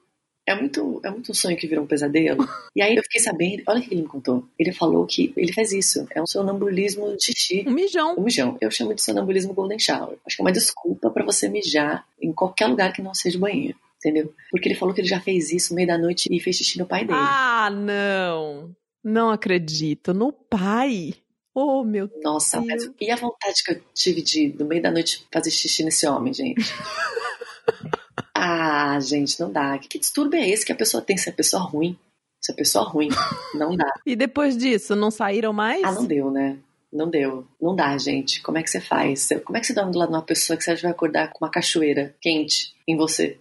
é 0.46 0.54
muito, 0.54 1.00
é 1.04 1.10
muito 1.10 1.32
um 1.32 1.34
sonho 1.34 1.56
que 1.56 1.66
virou 1.66 1.84
um 1.84 1.88
pesadelo. 1.88 2.48
E 2.74 2.80
aí 2.80 2.94
eu 2.94 3.02
fiquei 3.02 3.20
sabendo, 3.20 3.64
olha 3.66 3.80
o 3.80 3.82
que 3.82 3.92
ele 3.92 4.02
me 4.02 4.08
contou. 4.08 4.48
Ele 4.56 4.72
falou 4.72 5.04
que 5.04 5.32
ele 5.36 5.52
fez 5.52 5.72
isso. 5.72 6.06
É 6.14 6.22
um 6.22 6.26
sonambulismo 6.26 7.16
de 7.16 7.24
xixi. 7.24 7.64
Um 7.66 7.72
mijão. 7.72 8.14
Um 8.16 8.22
mijão. 8.22 8.56
Eu 8.60 8.70
chamo 8.70 8.94
de 8.94 9.02
sonambulismo 9.02 9.52
golden 9.52 9.78
shower. 9.78 10.16
Acho 10.24 10.36
que 10.36 10.42
é 10.42 10.44
uma 10.44 10.52
desculpa 10.52 11.10
pra 11.10 11.24
você 11.24 11.48
mijar 11.48 12.06
em 12.20 12.32
qualquer 12.32 12.68
lugar 12.68 12.92
que 12.92 13.02
não 13.02 13.12
seja 13.12 13.38
banheiro. 13.38 13.76
Entendeu? 13.98 14.34
Porque 14.50 14.68
ele 14.68 14.74
falou 14.74 14.94
que 14.94 15.00
ele 15.00 15.08
já 15.08 15.20
fez 15.20 15.52
isso 15.52 15.72
no 15.72 15.76
meio 15.76 15.88
da 15.88 15.98
noite 15.98 16.28
e 16.30 16.40
fez 16.40 16.56
xixi 16.56 16.78
no 16.78 16.86
pai 16.86 17.04
dele. 17.04 17.18
Ah, 17.20 17.70
não. 17.70 18.74
Não 19.02 19.30
acredito. 19.30 20.12
No 20.12 20.32
pai. 20.32 21.14
Oh, 21.54 21.84
meu 21.84 22.10
Nossa, 22.22 22.60
Deus. 22.60 22.86
mas 22.86 22.94
e 23.00 23.10
a 23.10 23.16
vontade 23.16 23.62
que 23.62 23.72
eu 23.72 23.82
tive 23.94 24.22
de, 24.22 24.54
no 24.58 24.64
meio 24.64 24.82
da 24.82 24.90
noite, 24.90 25.26
fazer 25.30 25.50
xixi 25.50 25.84
nesse 25.84 26.06
homem, 26.06 26.32
gente? 26.32 26.62
ah, 28.44 28.98
gente, 28.98 29.38
não 29.38 29.52
dá. 29.52 29.78
Que, 29.78 29.86
que 29.86 30.00
distúrbio 30.00 30.36
é 30.40 30.48
esse 30.48 30.66
que 30.66 30.72
a 30.72 30.74
pessoa 30.76 31.00
tem? 31.00 31.16
Se 31.16 31.28
é 31.28 31.32
pessoa 31.32 31.62
ruim. 31.62 31.96
Se 32.40 32.50
é 32.50 32.54
pessoa 32.56 32.84
ruim, 32.84 33.08
não 33.54 33.76
dá. 33.76 33.86
E 34.04 34.16
depois 34.16 34.56
disso, 34.56 34.96
não 34.96 35.12
saíram 35.12 35.52
mais? 35.52 35.84
Ah, 35.84 35.92
não 35.92 36.04
deu, 36.04 36.28
né? 36.28 36.58
Não 36.92 37.08
deu. 37.08 37.46
Não 37.60 37.76
dá, 37.76 37.96
gente. 37.96 38.42
Como 38.42 38.58
é 38.58 38.62
que 38.64 38.68
você 38.68 38.80
faz? 38.80 39.28
Como 39.44 39.56
é 39.56 39.60
que 39.60 39.66
você 39.68 39.72
dorme 39.72 39.92
do 39.92 39.98
lado 39.98 40.08
de 40.08 40.16
uma 40.16 40.22
pessoa 40.22 40.56
que 40.56 40.64
você 40.64 40.74
vai 40.74 40.90
acordar 40.90 41.28
com 41.28 41.44
uma 41.44 41.50
cachoeira 41.52 42.16
quente 42.20 42.74
em 42.86 42.96
você? 42.96 43.38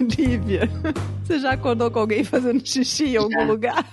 Lívia, 0.00 0.70
você 1.22 1.38
já 1.38 1.50
acordou 1.52 1.90
com 1.90 1.98
alguém 1.98 2.24
fazendo 2.24 2.66
xixi 2.66 3.08
em 3.08 3.16
algum 3.18 3.30
Já. 3.32 3.44
lugar? 3.44 3.86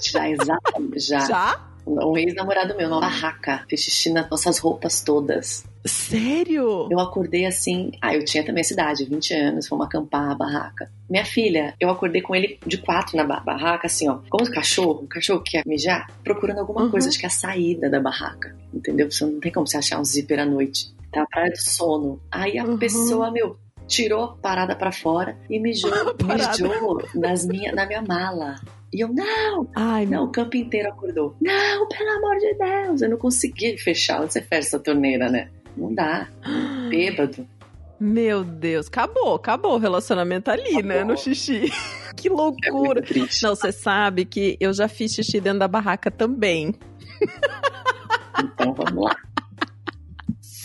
Já, 0.00 0.28
exatamente. 0.28 0.98
Já. 0.98 1.20
Já? 1.20 1.71
Um 1.86 2.16
ex-namorado 2.16 2.76
meu, 2.76 2.88
numa 2.88 3.00
barraca, 3.00 3.64
fez 3.68 3.82
xixi 3.82 4.10
nas 4.12 4.28
nossas 4.30 4.58
roupas 4.58 5.02
todas. 5.02 5.64
Sério? 5.84 6.88
Eu 6.90 7.00
acordei 7.00 7.44
assim. 7.44 7.90
Ah, 8.00 8.14
eu 8.14 8.24
tinha 8.24 8.44
também 8.44 8.60
essa 8.60 8.72
idade, 8.72 9.04
20 9.04 9.34
anos, 9.34 9.66
fomos 9.66 9.86
acampar 9.86 10.30
a 10.30 10.34
barraca. 10.34 10.90
Minha 11.10 11.24
filha, 11.24 11.74
eu 11.80 11.90
acordei 11.90 12.22
com 12.22 12.36
ele 12.36 12.58
de 12.64 12.78
quatro 12.78 13.16
na 13.16 13.24
ba- 13.24 13.40
barraca, 13.40 13.86
assim, 13.88 14.08
ó. 14.08 14.20
Como 14.30 14.48
o 14.48 14.52
cachorro, 14.52 15.02
o 15.02 15.08
cachorro 15.08 15.40
que 15.42 15.52
quer 15.52 15.66
mijar, 15.66 16.06
procurando 16.22 16.58
alguma 16.60 16.82
Uhum. 16.84 16.90
coisa, 16.90 17.08
acho 17.08 17.18
que 17.18 17.24
é 17.24 17.28
a 17.28 17.30
saída 17.30 17.90
da 17.90 17.98
barraca. 18.00 18.54
Entendeu? 18.72 19.10
Você 19.10 19.24
não 19.26 19.40
tem 19.40 19.50
como 19.50 19.66
você 19.66 19.76
achar 19.76 19.98
um 20.00 20.04
zíper 20.04 20.38
à 20.38 20.46
noite. 20.46 20.94
Tá 21.12 21.26
pra 21.30 21.48
do 21.48 21.60
sono. 21.60 22.20
Aí 22.30 22.58
a 22.58 22.64
Uhum. 22.64 22.78
pessoa, 22.78 23.30
meu, 23.32 23.56
tirou 23.88 24.22
a 24.24 24.28
parada 24.36 24.76
pra 24.76 24.92
fora 24.92 25.36
e 25.50 25.58
mijou, 25.58 25.90
mijou 26.22 27.02
nas 27.14 27.44
minha, 27.44 27.72
na 27.72 27.84
minha 27.86 28.02
mala. 28.02 28.54
E 28.92 29.00
eu, 29.00 29.08
não, 29.08 29.66
Ai, 29.74 30.04
não, 30.04 30.24
o 30.24 30.28
campo 30.28 30.56
inteiro 30.56 30.90
acordou. 30.90 31.34
Não, 31.40 31.88
pelo 31.88 32.10
amor 32.10 32.36
de 32.38 32.54
Deus, 32.54 33.00
eu 33.02 33.08
não 33.08 33.16
consegui 33.16 33.78
fechar. 33.78 34.20
Onde 34.22 34.32
você 34.34 34.42
fecha 34.42 34.68
essa 34.68 34.78
torneira, 34.78 35.30
né? 35.30 35.48
Não 35.76 35.94
dá. 35.94 36.28
Bêbado. 36.90 37.46
meu 37.98 38.44
Deus. 38.44 38.88
Acabou, 38.88 39.34
acabou 39.34 39.74
o 39.76 39.78
relacionamento 39.78 40.50
ali, 40.50 40.82
né? 40.82 40.96
Acabou. 40.96 41.14
No 41.14 41.18
xixi. 41.18 41.72
que 42.16 42.28
É 42.28 42.30
loucura. 42.30 43.00
triste. 43.00 43.42
Não, 43.42 43.54
você 43.56 43.72
sabe 43.72 44.26
que 44.26 44.56
eu 44.60 44.72
já 44.74 44.86
fiz 44.88 45.14
xixi 45.14 45.40
dentro 45.40 45.60
da 45.60 45.68
barraca 45.68 46.10
também. 46.10 46.74
Então 48.38 48.74
vamos 48.74 49.04
lá. 49.04 49.16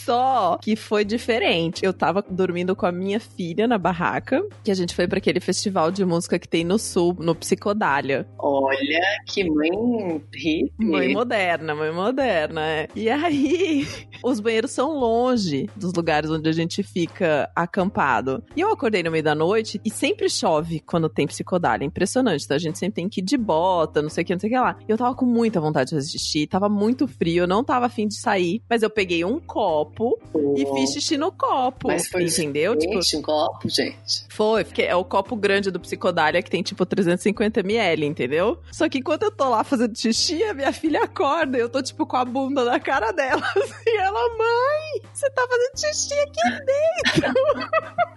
Só 0.07 0.57
que 0.61 0.77
foi 0.77 1.03
diferente. 1.03 1.83
Eu 1.83 1.91
tava 1.91 2.23
dormindo 2.29 2.73
com 2.77 2.85
a 2.85 2.93
minha 2.93 3.19
filha 3.19 3.67
na 3.67 3.77
barraca, 3.77 4.41
que 4.63 4.71
a 4.71 4.73
gente 4.73 4.95
foi 4.95 5.05
pra 5.05 5.17
aquele 5.17 5.41
festival 5.41 5.91
de 5.91 6.05
música 6.05 6.39
que 6.39 6.47
tem 6.47 6.63
no 6.63 6.79
sul, 6.79 7.13
no 7.19 7.35
Psicodália. 7.35 8.25
Olha 8.39 9.01
que 9.27 9.43
mãe 9.43 9.69
hippie. 9.69 10.71
Mãe 10.79 11.13
moderna, 11.13 11.75
mãe 11.75 11.91
moderna, 11.91 12.61
é. 12.61 12.87
E 12.95 13.09
aí, 13.09 13.85
os 14.23 14.39
banheiros 14.39 14.71
são 14.71 14.97
longe 14.97 15.69
dos 15.75 15.91
lugares 15.91 16.29
onde 16.29 16.47
a 16.47 16.53
gente 16.53 16.81
fica 16.83 17.51
acampado. 17.53 18.41
E 18.55 18.61
eu 18.61 18.71
acordei 18.71 19.03
no 19.03 19.11
meio 19.11 19.25
da 19.25 19.35
noite 19.35 19.81
e 19.83 19.89
sempre 19.89 20.29
chove 20.29 20.79
quando 20.79 21.09
tem 21.09 21.27
psicodália. 21.27 21.83
É 21.83 21.87
impressionante, 21.87 22.45
então 22.45 22.55
a 22.55 22.59
gente 22.61 22.79
sempre 22.79 22.95
tem 22.95 23.09
que 23.09 23.19
ir 23.19 23.25
de 23.25 23.35
bota, 23.35 24.01
não 24.01 24.09
sei 24.09 24.23
o 24.23 24.25
que, 24.25 24.33
não 24.33 24.39
sei 24.39 24.49
o 24.49 24.53
que 24.53 24.57
lá. 24.57 24.77
E 24.87 24.89
eu 24.89 24.97
tava 24.97 25.13
com 25.13 25.25
muita 25.25 25.59
vontade 25.59 25.93
de 25.93 26.01
xixi, 26.01 26.47
tava 26.47 26.69
muito 26.69 27.09
frio, 27.09 27.43
eu 27.43 27.47
não 27.47 27.61
tava 27.61 27.87
afim 27.87 28.07
de 28.07 28.15
sair, 28.15 28.61
mas 28.69 28.83
eu 28.83 28.89
peguei 28.89 29.25
um 29.25 29.37
copo 29.37 29.96
e 30.55 30.65
fiz 30.73 30.93
xixi 30.93 31.17
no 31.17 31.31
copo. 31.31 31.87
Mas 31.87 32.07
foi 32.07 32.23
entendeu? 32.23 32.75
Tipo, 32.77 32.99
um 33.17 33.21
copo, 33.21 33.69
gente. 33.69 34.25
foi, 34.29 34.63
porque 34.63 34.81
é 34.81 34.95
o 34.95 35.03
copo 35.03 35.35
grande 35.35 35.71
do 35.71 35.79
Psicodália 35.79 36.41
que 36.41 36.49
tem 36.49 36.61
tipo 36.61 36.85
350ml, 36.85 38.03
entendeu? 38.03 38.59
Só 38.71 38.87
que 38.87 38.99
enquanto 38.99 39.23
eu 39.23 39.31
tô 39.31 39.49
lá 39.49 39.63
fazendo 39.63 39.97
xixi, 39.97 40.43
a 40.43 40.53
minha 40.53 40.71
filha 40.71 41.03
acorda 41.03 41.57
e 41.57 41.61
eu 41.61 41.69
tô 41.69 41.81
tipo 41.81 42.05
com 42.05 42.17
a 42.17 42.25
bunda 42.25 42.63
na 42.63 42.79
cara 42.79 43.11
dela. 43.11 43.43
E 43.85 43.97
ela, 43.97 44.37
mãe, 44.37 45.01
você 45.13 45.29
tá 45.31 45.47
fazendo 45.47 45.79
xixi 45.79 46.13
aqui 46.13 46.37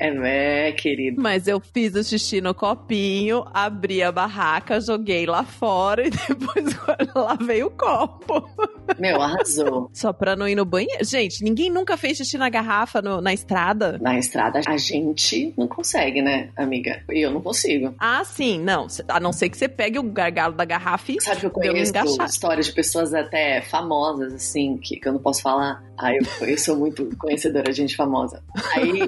É, 0.00 0.68
é, 0.68 0.72
querido. 0.72 1.20
Mas 1.20 1.46
eu 1.48 1.60
fiz 1.60 1.94
o 1.94 2.04
xixi 2.04 2.40
no 2.40 2.54
copinho, 2.54 3.44
abri 3.52 4.02
a 4.02 4.12
barraca, 4.12 4.80
joguei 4.80 5.26
lá 5.26 5.42
fora 5.44 6.04
e 6.06 6.10
depois 6.10 6.76
lavei 7.14 7.62
o 7.62 7.70
copo. 7.70 8.48
Meu, 8.98 9.20
arrasou. 9.20 9.90
Só 9.94 10.12
pra 10.12 10.36
não 10.36 10.46
ir 10.48 10.54
no 10.54 10.64
banheiro. 10.64 11.04
Gente, 11.04 11.42
ninguém 11.42 11.70
nunca 11.70 11.96
fez 11.96 12.16
xixi 12.18 12.38
na 12.38 12.48
garrafa 12.48 13.02
no- 13.02 13.20
na 13.20 13.32
estrada? 13.32 13.98
Na 14.00 14.18
estrada, 14.18 14.60
a 14.66 14.76
gente 14.76 15.52
não 15.56 15.66
consegue, 15.66 16.22
né, 16.22 16.50
amiga? 16.56 17.02
E 17.10 17.20
eu 17.24 17.30
não 17.30 17.40
consigo. 17.40 17.94
Ah, 17.98 18.22
sim, 18.24 18.60
não. 18.60 18.86
A 19.08 19.18
não 19.20 19.32
ser 19.32 19.48
que 19.48 19.56
você 19.58 19.68
pegue 19.68 19.98
o 19.98 20.02
gargalo 20.02 20.54
da 20.54 20.64
garrafa 20.64 21.12
e 21.12 21.20
Sabe 21.20 21.40
que 21.40 21.46
eu 21.46 21.50
conheço 21.50 21.92
histórias 22.24 22.66
de 22.66 22.72
pessoas 22.72 23.12
até 23.14 23.60
famosas, 23.62 24.32
assim, 24.32 24.76
que, 24.78 24.96
que 24.98 25.08
eu 25.08 25.12
não 25.12 25.20
posso 25.20 25.42
falar. 25.42 25.82
Ah, 25.98 26.14
eu, 26.14 26.22
eu 26.46 26.58
sou 26.58 26.76
muito 26.76 27.04
conhecedora 27.16 27.70
de 27.70 27.76
gente 27.76 27.96
famosa. 27.96 28.42
Aí, 28.76 29.00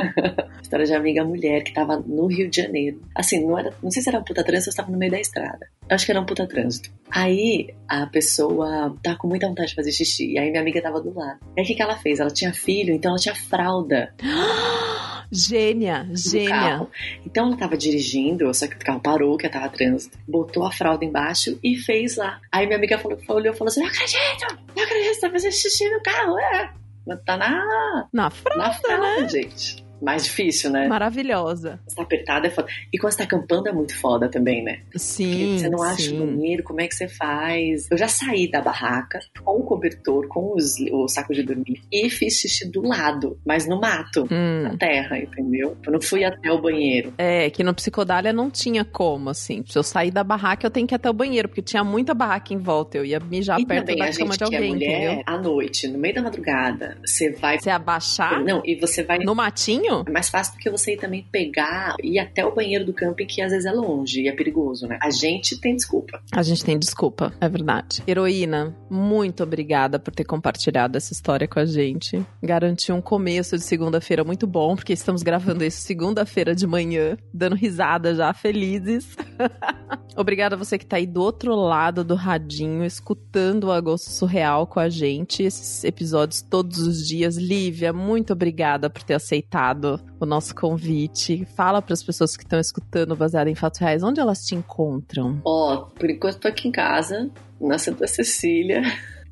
história 0.62 0.86
de 0.86 0.94
amiga 0.94 1.22
mulher 1.24 1.62
que 1.62 1.74
tava 1.74 1.98
no 1.98 2.26
Rio 2.26 2.48
de 2.48 2.56
Janeiro. 2.62 3.02
Assim, 3.14 3.44
não 3.44 3.58
era, 3.58 3.74
não 3.82 3.90
sei 3.90 4.02
se 4.02 4.08
era 4.08 4.18
um 4.18 4.24
puta 4.24 4.42
trânsito 4.42 4.70
ou 4.70 4.72
estava 4.72 4.90
no 4.90 4.96
meio 4.98 5.12
da 5.12 5.20
estrada. 5.20 5.68
Eu 5.88 5.94
acho 5.94 6.06
que 6.06 6.12
era 6.12 6.20
um 6.20 6.24
puta 6.24 6.46
trânsito. 6.46 6.90
Aí, 7.10 7.74
a 7.86 8.06
pessoa 8.06 8.96
tava 9.02 9.18
com 9.18 9.28
muita 9.28 9.46
vontade 9.46 9.68
de 9.68 9.74
fazer 9.74 9.92
xixi. 9.92 10.32
E 10.32 10.38
aí, 10.38 10.50
minha 10.50 10.62
amiga 10.62 10.80
tava 10.80 11.00
do 11.00 11.14
lado. 11.14 11.38
E 11.54 11.60
aí, 11.60 11.64
o 11.64 11.66
que, 11.66 11.74
que 11.74 11.82
ela 11.82 11.96
fez? 11.96 12.18
Ela 12.18 12.30
tinha 12.30 12.52
filho, 12.54 12.94
então 12.94 13.10
ela 13.10 13.20
tinha 13.20 13.34
fralda. 13.34 14.14
Gênia, 15.34 16.06
gênia. 16.12 16.50
carro. 16.50 16.90
Então 17.24 17.46
ela 17.46 17.56
tava 17.56 17.74
dirigindo, 17.74 18.52
só 18.52 18.66
que 18.66 18.76
o 18.76 18.78
carro 18.78 19.00
parou, 19.00 19.38
que 19.38 19.48
tava 19.48 19.70
trânsito, 19.70 20.18
botou 20.28 20.62
a 20.62 20.70
fralda 20.70 21.06
embaixo 21.06 21.58
e 21.64 21.74
fez 21.74 22.18
lá. 22.18 22.38
Aí 22.52 22.66
minha 22.66 22.76
amiga 22.76 22.98
falou, 22.98 23.18
olhou 23.28 23.54
e 23.54 23.56
falou 23.56 23.70
assim: 23.70 23.80
Não 23.80 23.88
acredito! 23.88 24.58
Não 24.76 24.84
acredito, 24.84 25.14
você 25.14 25.20
tá 25.22 25.30
fazendo 25.30 25.52
xixi 25.52 25.88
no 25.88 26.02
carro, 26.02 26.21
é. 26.38 26.72
Mas 27.06 27.20
tá 27.24 27.36
na, 27.36 28.08
Na 28.12 28.30
fralda, 28.30 28.64
na 28.64 28.72
fralda, 28.72 29.28
gente. 29.28 29.81
Mais 30.02 30.24
difícil, 30.24 30.70
né? 30.70 30.88
Maravilhosa. 30.88 31.78
Você 31.86 31.96
tá 31.96 32.02
apertada 32.02 32.46
é 32.46 32.50
foda. 32.50 32.68
E 32.92 32.98
quando 32.98 33.12
você 33.12 33.18
tá 33.18 33.24
acampando 33.24 33.68
é 33.68 33.72
muito 33.72 33.96
foda 33.98 34.28
também, 34.28 34.62
né? 34.62 34.80
Porque 34.84 34.98
Sim, 34.98 35.58
você 35.58 35.68
não 35.68 35.82
acha 35.82 36.02
o 36.02 36.04
sim. 36.04 36.26
banheiro, 36.26 36.62
como 36.64 36.80
é 36.80 36.88
que 36.88 36.94
você 36.94 37.08
faz? 37.08 37.88
Eu 37.90 37.96
já 37.96 38.08
saí 38.08 38.50
da 38.50 38.60
barraca 38.60 39.20
com 39.44 39.58
o 39.58 39.62
cobertor, 39.62 40.26
com 40.28 40.54
os, 40.54 40.76
o 40.90 41.06
saco 41.08 41.32
de 41.32 41.42
dormir 41.42 41.80
e 41.92 42.10
fiz 42.10 42.34
xixi 42.40 42.68
do 42.70 42.82
lado, 42.82 43.38
mas 43.46 43.66
no 43.68 43.80
mato, 43.80 44.26
Hum. 44.30 44.62
na 44.62 44.76
terra, 44.76 45.18
entendeu? 45.18 45.76
Eu 45.84 45.92
não 45.92 46.00
fui 46.00 46.24
até 46.24 46.50
o 46.50 46.60
banheiro. 46.60 47.12
É, 47.18 47.48
que 47.50 47.62
no 47.62 47.74
Psicodália 47.74 48.32
não 48.32 48.50
tinha 48.50 48.84
como, 48.84 49.30
assim. 49.30 49.62
Se 49.68 49.78
eu 49.78 49.82
sair 49.82 50.10
da 50.10 50.24
barraca, 50.24 50.66
eu 50.66 50.70
tenho 50.70 50.86
que 50.86 50.94
ir 50.94 50.96
até 50.96 51.08
o 51.08 51.12
banheiro, 51.12 51.48
porque 51.48 51.62
tinha 51.62 51.84
muita 51.84 52.14
barraca 52.14 52.52
em 52.52 52.58
volta. 52.58 52.98
Eu 52.98 53.04
ia 53.04 53.20
mijar 53.20 53.60
e 53.60 53.66
perto 53.66 53.86
também 53.86 53.98
da 53.98 54.04
a 54.04 54.12
cama 54.12 54.32
gente 54.32 54.44
de 54.44 54.48
que 54.48 54.54
é 54.54 54.58
alguém, 54.58 54.72
mulher, 54.72 55.04
entendeu? 55.04 55.22
à 55.26 55.38
noite, 55.38 55.88
no 55.88 55.98
meio 55.98 56.14
da 56.14 56.22
madrugada, 56.22 56.96
você 57.04 57.30
vai... 57.30 57.58
Você 57.58 57.70
abaixar 57.70 58.42
Não, 58.42 58.62
e 58.64 58.74
você 58.76 59.02
vai... 59.02 59.18
no 59.18 59.34
matinho? 59.34 59.91
É 60.06 60.10
mais 60.10 60.28
fácil 60.28 60.54
do 60.54 60.58
que 60.58 60.70
você 60.70 60.94
ir 60.94 60.96
também 60.96 61.26
pegar 61.30 61.94
e 62.02 62.14
ir 62.14 62.18
até 62.18 62.44
o 62.44 62.54
banheiro 62.54 62.84
do 62.84 62.92
camping, 62.92 63.26
que 63.26 63.42
às 63.42 63.52
vezes 63.52 63.66
é 63.66 63.72
longe 63.72 64.22
e 64.22 64.28
é 64.28 64.32
perigoso, 64.32 64.86
né? 64.86 64.98
A 65.02 65.10
gente 65.10 65.60
tem 65.60 65.76
desculpa. 65.76 66.20
A 66.32 66.42
gente 66.42 66.64
tem 66.64 66.78
desculpa, 66.78 67.32
é 67.40 67.48
verdade. 67.48 68.02
Heroína, 68.06 68.74
muito 68.90 69.42
obrigada 69.42 69.98
por 69.98 70.14
ter 70.14 70.24
compartilhado 70.24 70.96
essa 70.96 71.12
história 71.12 71.46
com 71.46 71.58
a 71.58 71.66
gente. 71.66 72.24
Garantiu 72.42 72.94
um 72.94 73.02
começo 73.02 73.56
de 73.56 73.64
segunda-feira 73.64 74.24
muito 74.24 74.46
bom, 74.46 74.74
porque 74.74 74.92
estamos 74.92 75.22
gravando 75.22 75.64
isso 75.64 75.82
segunda-feira 75.82 76.54
de 76.54 76.66
manhã, 76.66 77.16
dando 77.32 77.56
risada 77.56 78.14
já, 78.14 78.32
felizes. 78.32 79.16
Obrigada 80.16 80.54
a 80.54 80.58
você 80.58 80.78
que 80.78 80.84
tá 80.84 80.96
aí 80.96 81.06
do 81.06 81.22
outro 81.22 81.54
lado 81.54 82.04
do 82.04 82.14
radinho, 82.14 82.84
escutando 82.84 83.64
o 83.64 83.72
Agosto 83.72 84.10
Surreal 84.10 84.66
com 84.66 84.78
a 84.78 84.88
gente, 84.88 85.42
esses 85.42 85.84
episódios 85.84 86.42
todos 86.42 86.78
os 86.78 87.06
dias. 87.06 87.36
Lívia, 87.36 87.92
muito 87.92 88.32
obrigada 88.32 88.90
por 88.90 89.02
ter 89.02 89.14
aceitado 89.14 89.81
o 90.20 90.26
nosso 90.26 90.54
convite. 90.54 91.46
Fala 91.56 91.80
para 91.82 91.94
as 91.94 92.02
pessoas 92.02 92.36
que 92.36 92.42
estão 92.44 92.58
escutando 92.60 93.14
baseado 93.16 93.48
em 93.48 93.54
fatos 93.54 93.80
reais, 93.80 94.02
onde 94.02 94.20
elas 94.20 94.44
te 94.44 94.54
encontram? 94.54 95.40
Ó, 95.44 95.76
por 95.98 96.10
enquanto 96.10 96.38
tô 96.40 96.48
aqui 96.48 96.68
em 96.68 96.72
casa, 96.72 97.30
na 97.60 97.78
Santa 97.78 98.06
Cecília, 98.06 98.82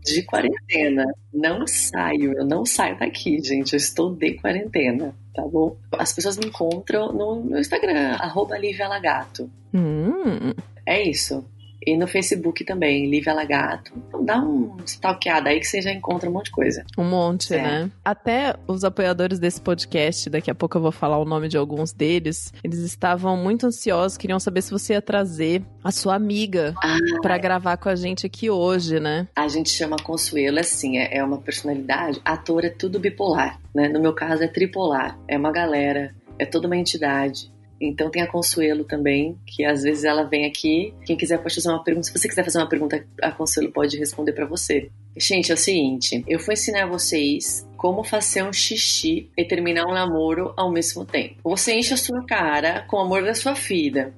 de 0.04 0.22
quarentena. 0.22 1.04
Não 1.32 1.66
saio, 1.66 2.32
eu 2.38 2.44
não 2.46 2.64
saio 2.64 2.98
daqui, 2.98 3.38
gente. 3.42 3.72
Eu 3.74 3.76
estou 3.78 4.14
de 4.14 4.32
quarentena, 4.34 5.14
tá 5.34 5.42
bom? 5.46 5.76
As 5.98 6.12
pessoas 6.12 6.36
me 6.38 6.46
encontram 6.46 7.12
no 7.12 7.42
meu 7.44 7.58
Instagram, 7.60 8.16
arroba 8.18 8.58
Lívia 8.58 8.88
Lagato. 8.88 9.50
Hum, 9.74 10.52
É 10.86 11.08
isso. 11.08 11.44
E 11.86 11.96
no 11.96 12.06
Facebook 12.06 12.64
também, 12.64 13.08
Lívia 13.08 13.32
Lagato. 13.32 13.92
Então 14.08 14.24
dá 14.24 14.38
um 14.40 14.76
stalkeada 14.84 15.48
aí 15.50 15.58
que 15.60 15.66
você 15.66 15.80
já 15.80 15.90
encontra 15.90 16.28
um 16.28 16.32
monte 16.32 16.46
de 16.46 16.50
coisa. 16.50 16.84
um 16.98 17.04
monte, 17.04 17.44
Certo. 17.46 17.62
né? 17.64 17.90
Até 18.04 18.54
os 18.66 18.84
apoiadores 18.84 19.38
desse 19.38 19.60
podcast, 19.60 20.28
daqui 20.28 20.50
a 20.50 20.54
pouco 20.54 20.76
eu 20.76 20.82
vou 20.82 20.92
falar 20.92 21.18
o 21.18 21.24
nome 21.24 21.48
de 21.48 21.56
alguns 21.56 21.92
deles, 21.92 22.52
eles 22.62 22.80
estavam 22.80 23.36
muito 23.36 23.66
ansiosos, 23.66 24.18
queriam 24.18 24.38
saber 24.38 24.62
se 24.62 24.70
você 24.70 24.92
ia 24.92 25.00
trazer 25.02 25.62
a 25.82 25.90
sua 25.90 26.14
amiga 26.14 26.74
Ah, 26.82 26.98
pra 27.22 27.38
gravar 27.38 27.76
com 27.78 27.88
a 27.88 27.94
gente 27.96 28.26
aqui 28.26 28.50
hoje, 28.50 29.00
né? 29.00 29.26
a 29.34 29.48
gente 29.48 29.70
chama 29.70 29.96
Consuelo, 29.96 30.58
assim, 30.58 30.98
é, 30.98 31.16
é 31.18 31.24
uma 31.24 31.38
personalidade. 31.38 32.20
Ator 32.24 32.64
é 32.64 32.68
tudo 32.70 32.98
bipolar, 33.00 33.58
né? 33.74 33.88
No 33.88 34.00
meu 34.00 34.12
caso 34.12 34.42
é 34.42 34.48
tripolar. 34.48 35.18
É 35.26 35.36
uma 35.38 35.50
galera, 35.50 36.14
é 36.38 36.44
toda 36.44 36.66
uma 36.66 36.76
entidade. 36.76 37.50
Então 37.80 38.10
tem 38.10 38.22
a 38.22 38.26
Consuelo 38.26 38.84
também, 38.84 39.38
que 39.46 39.64
às 39.64 39.82
vezes 39.82 40.04
ela 40.04 40.24
vem 40.24 40.44
aqui. 40.44 40.92
Quem 41.06 41.16
quiser 41.16 41.38
pode 41.38 41.54
fazer 41.54 41.68
uma 41.70 41.82
pergunta. 41.82 42.06
Se 42.06 42.18
você 42.18 42.28
quiser 42.28 42.44
fazer 42.44 42.58
uma 42.58 42.68
pergunta, 42.68 43.04
a 43.22 43.32
Consuelo 43.32 43.72
pode 43.72 43.96
responder 43.96 44.32
pra 44.32 44.46
você. 44.46 44.90
Gente, 45.16 45.50
é 45.50 45.54
o 45.54 45.58
seguinte: 45.58 46.22
eu 46.28 46.38
vou 46.38 46.52
ensinar 46.52 46.86
vocês 46.86 47.66
como 47.76 48.04
fazer 48.04 48.42
um 48.42 48.52
xixi 48.52 49.30
e 49.36 49.44
terminar 49.44 49.86
um 49.86 49.94
namoro 49.94 50.52
ao 50.56 50.70
mesmo 50.70 51.04
tempo. 51.04 51.36
Você 51.42 51.72
enche 51.72 51.94
a 51.94 51.96
sua 51.96 52.24
cara 52.26 52.82
com 52.82 52.96
o 52.96 53.00
amor 53.00 53.24
da 53.24 53.34
sua 53.34 53.54
vida. 53.54 54.14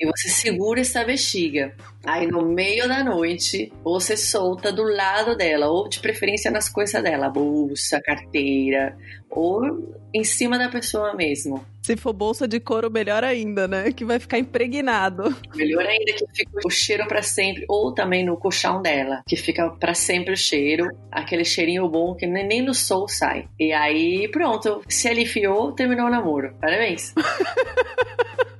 E 0.00 0.06
você 0.06 0.28
segura 0.28 0.80
essa 0.80 1.04
bexiga. 1.04 1.74
Aí 2.04 2.26
no 2.26 2.42
meio 2.42 2.88
da 2.88 3.04
noite, 3.04 3.72
você 3.82 4.16
solta 4.16 4.72
do 4.72 4.82
lado 4.82 5.36
dela, 5.36 5.68
ou 5.68 5.88
de 5.88 6.00
preferência 6.00 6.50
nas 6.50 6.68
coisas 6.68 7.02
dela, 7.02 7.28
bolsa, 7.28 8.00
carteira, 8.00 8.96
ou 9.30 9.94
em 10.12 10.24
cima 10.24 10.58
da 10.58 10.68
pessoa 10.68 11.14
mesmo. 11.14 11.64
Se 11.82 11.96
for 11.96 12.12
bolsa 12.12 12.46
de 12.46 12.60
couro, 12.60 12.90
melhor 12.90 13.24
ainda, 13.24 13.66
né? 13.66 13.92
Que 13.92 14.04
vai 14.04 14.18
ficar 14.18 14.38
impregnado. 14.38 15.34
Melhor 15.54 15.86
ainda 15.86 16.12
que 16.12 16.24
fica 16.34 16.60
o 16.64 16.70
cheiro 16.70 17.06
para 17.06 17.22
sempre, 17.22 17.64
ou 17.68 17.92
também 17.94 18.24
no 18.24 18.36
colchão 18.36 18.82
dela, 18.82 19.22
que 19.26 19.36
fica 19.36 19.70
para 19.70 19.94
sempre 19.94 20.34
o 20.34 20.36
cheiro, 20.36 20.88
aquele 21.10 21.44
cheirinho 21.44 21.88
bom 21.88 22.14
que 22.14 22.26
nem 22.26 22.62
no 22.62 22.74
sol 22.74 23.08
sai. 23.08 23.48
E 23.58 23.72
aí, 23.72 24.28
pronto, 24.30 24.82
se 24.88 25.08
aliviou, 25.08 25.72
terminou 25.72 26.06
o 26.06 26.10
namoro. 26.10 26.54
Parabéns. 26.60 27.14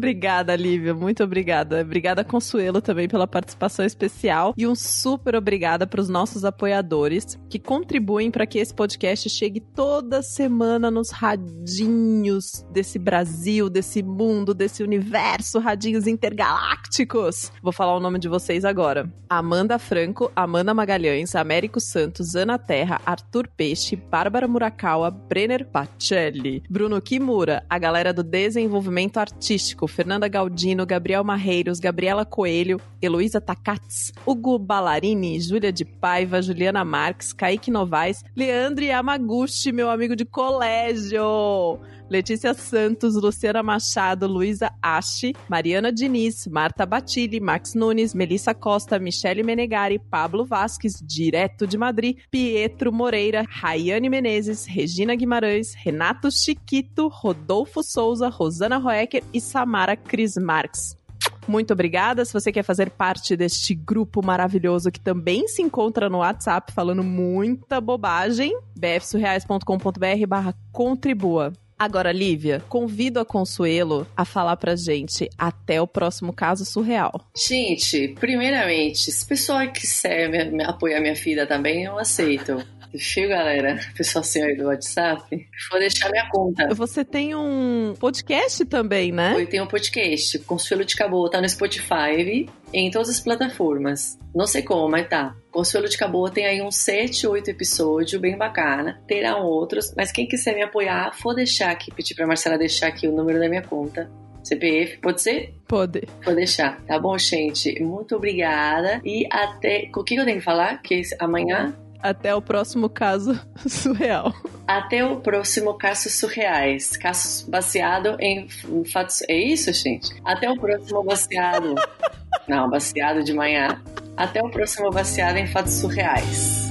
Obrigada, 0.00 0.56
Lívia. 0.56 0.94
Muito 0.94 1.22
obrigada. 1.22 1.82
Obrigada, 1.82 2.24
Consuelo, 2.24 2.80
também 2.80 3.06
pela 3.06 3.26
participação 3.26 3.84
especial. 3.84 4.54
E 4.56 4.66
um 4.66 4.74
super 4.74 5.36
obrigada 5.36 5.86
para 5.86 6.00
os 6.00 6.08
nossos 6.08 6.42
apoiadores 6.42 7.38
que 7.50 7.58
contribuem 7.58 8.30
para 8.30 8.46
que 8.46 8.58
esse 8.58 8.72
podcast 8.72 9.28
chegue 9.28 9.60
toda 9.60 10.22
semana 10.22 10.90
nos 10.90 11.10
radinhos 11.10 12.64
desse 12.72 12.98
Brasil, 12.98 13.68
desse 13.68 14.02
mundo, 14.02 14.54
desse 14.54 14.82
universo, 14.82 15.58
radinhos 15.58 16.06
intergalácticos. 16.06 17.52
Vou 17.62 17.72
falar 17.72 17.94
o 17.94 18.00
nome 18.00 18.18
de 18.18 18.26
vocês 18.26 18.64
agora: 18.64 19.06
Amanda 19.28 19.78
Franco, 19.78 20.32
Amanda 20.34 20.72
Magalhães, 20.72 21.34
Américo 21.34 21.78
Santos, 21.78 22.34
Ana 22.34 22.56
Terra, 22.56 23.02
Arthur 23.04 23.46
Peixe, 23.54 23.96
Bárbara 23.96 24.48
Murakawa, 24.48 25.10
Brenner 25.10 25.68
Pacelli, 25.68 26.62
Bruno 26.70 27.02
Kimura, 27.02 27.62
a 27.68 27.78
galera 27.78 28.14
do 28.14 28.22
desenvolvimento 28.22 29.18
artístico. 29.18 29.89
Fernanda 29.90 30.28
Galdino, 30.28 30.86
Gabriel 30.86 31.24
Marreiros, 31.24 31.78
Gabriela 31.80 32.24
Coelho, 32.24 32.80
Heloísa 33.02 33.40
Takats, 33.40 34.12
Hugo 34.26 34.58
Ballarini, 34.58 35.38
Júlia 35.38 35.72
de 35.72 35.84
Paiva, 35.84 36.40
Juliana 36.40 36.84
Marques, 36.84 37.32
Kaique 37.32 37.70
Novaes, 37.70 38.24
Leandro 38.34 38.84
Yamaguchi, 38.84 39.72
meu 39.72 39.90
amigo 39.90 40.16
de 40.16 40.24
colégio. 40.24 41.78
Letícia 42.10 42.52
Santos, 42.54 43.14
Luciana 43.14 43.62
Machado, 43.62 44.26
Luísa 44.26 44.72
Ashi, 44.82 45.32
Mariana 45.48 45.92
Diniz, 45.92 46.48
Marta 46.48 46.84
Batilli, 46.84 47.38
Max 47.38 47.74
Nunes, 47.74 48.12
Melissa 48.12 48.52
Costa, 48.52 48.98
Michele 48.98 49.44
Menegari, 49.44 50.00
Pablo 50.00 50.44
Vasques, 50.44 51.00
direto 51.00 51.68
de 51.68 51.78
Madrid, 51.78 52.18
Pietro 52.28 52.92
Moreira, 52.92 53.44
Rayane 53.48 54.10
Menezes, 54.10 54.66
Regina 54.66 55.14
Guimarães, 55.14 55.72
Renato 55.74 56.32
Chiquito, 56.32 57.06
Rodolfo 57.06 57.80
Souza, 57.80 58.28
Rosana 58.28 58.78
Roecker 58.78 59.22
e 59.32 59.40
Samara 59.40 59.96
Cris 59.96 60.36
Marques. 60.36 60.98
Muito 61.46 61.72
obrigada. 61.72 62.24
Se 62.24 62.32
você 62.32 62.50
quer 62.50 62.62
fazer 62.62 62.90
parte 62.90 63.36
deste 63.36 63.74
grupo 63.74 64.24
maravilhoso 64.24 64.90
que 64.90 65.00
também 65.00 65.46
se 65.48 65.62
encontra 65.62 66.08
no 66.08 66.18
WhatsApp 66.18 66.72
falando 66.72 67.02
muita 67.02 67.80
bobagem, 67.80 68.56
bfsurreais.com.br 68.76 70.26
barra 70.28 70.54
contribua. 70.72 71.52
Agora, 71.80 72.12
Lívia, 72.12 72.62
convido 72.68 73.18
a 73.18 73.24
Consuelo 73.24 74.06
a 74.14 74.22
falar 74.26 74.54
pra 74.58 74.76
gente 74.76 75.30
até 75.38 75.80
o 75.80 75.86
próximo 75.86 76.30
caso 76.30 76.62
surreal. 76.66 77.26
Gente, 77.34 78.08
primeiramente, 78.20 79.10
se 79.10 79.26
pessoal 79.26 79.66
quiser 79.72 80.28
me, 80.28 80.58
me 80.58 80.62
apoiar 80.62 81.00
minha 81.00 81.16
filha 81.16 81.46
também, 81.46 81.84
eu 81.84 81.98
aceito. 81.98 82.62
Viu, 82.92 83.28
galera? 83.28 83.78
Pessoal 83.96 84.20
assim 84.20 84.42
aí 84.42 84.56
do 84.56 84.66
WhatsApp. 84.66 85.48
Vou 85.70 85.78
deixar 85.78 86.10
minha 86.10 86.28
conta. 86.28 86.74
Você 86.74 87.04
tem 87.04 87.34
um 87.34 87.94
podcast 87.98 88.64
também, 88.64 89.12
né? 89.12 89.34
Eu 89.36 89.46
tenho 89.46 89.64
um 89.64 89.68
podcast, 89.68 90.38
Consuelo 90.40 90.84
de 90.84 90.96
Cabô, 90.96 91.28
tá 91.28 91.40
no 91.40 91.48
Spotify 91.48 92.48
em 92.72 92.90
todas 92.90 93.08
as 93.08 93.20
plataformas. 93.20 94.18
Não 94.34 94.46
sei 94.46 94.62
como, 94.62 94.88
mas 94.88 95.08
tá. 95.08 95.34
Consuelo 95.50 95.88
de 95.88 95.96
Cabô 95.96 96.28
tem 96.30 96.46
aí 96.46 96.62
uns 96.62 96.76
7, 96.76 97.26
8 97.26 97.50
episódios, 97.50 98.20
bem 98.20 98.36
bacana. 98.36 99.00
Terão 99.06 99.44
outros, 99.44 99.92
mas 99.96 100.12
quem 100.12 100.26
quiser 100.26 100.54
me 100.54 100.62
apoiar, 100.62 101.12
vou 101.22 101.34
deixar 101.34 101.70
aqui, 101.70 101.92
pedir 101.92 102.14
pra 102.14 102.26
Marcela 102.26 102.58
deixar 102.58 102.88
aqui 102.88 103.06
o 103.06 103.12
número 103.12 103.38
da 103.38 103.48
minha 103.48 103.62
conta. 103.62 104.10
CPF, 104.42 104.98
pode 104.98 105.20
ser? 105.20 105.54
Pode. 105.68 106.02
Vou 106.24 106.34
deixar. 106.34 106.80
Tá 106.86 106.98
bom, 106.98 107.16
gente? 107.18 107.78
Muito 107.82 108.16
obrigada. 108.16 109.00
E 109.04 109.26
até. 109.30 109.90
O 109.94 110.02
que 110.02 110.14
eu 110.14 110.24
tenho 110.24 110.38
que 110.38 110.44
falar? 110.44 110.80
Que 110.80 111.02
amanhã 111.18 111.74
até 112.02 112.34
o 112.34 112.42
próximo 112.42 112.88
caso 112.88 113.38
surreal. 113.68 114.34
Até 114.66 115.04
o 115.04 115.20
próximo 115.20 115.74
caso 115.74 116.08
surreais. 116.08 116.96
Casos 116.96 117.42
baseado 117.42 118.16
em 118.20 118.48
fatos. 118.86 119.22
É 119.28 119.36
isso, 119.36 119.72
gente? 119.72 120.10
Até 120.24 120.50
o 120.50 120.56
próximo 120.58 121.02
baseado. 121.02 121.74
Não, 122.46 122.68
baseado 122.68 123.22
de 123.22 123.32
manhã. 123.32 123.82
Até 124.16 124.42
o 124.42 124.50
próximo 124.50 124.90
baseado 124.90 125.36
em 125.36 125.46
fatos 125.46 125.74
surreais. 125.74 126.70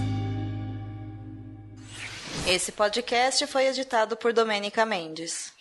Esse 2.47 2.71
podcast 2.71 3.45
foi 3.47 3.67
editado 3.67 4.17
por 4.17 4.33
Domênica 4.33 4.85
Mendes. 4.85 5.58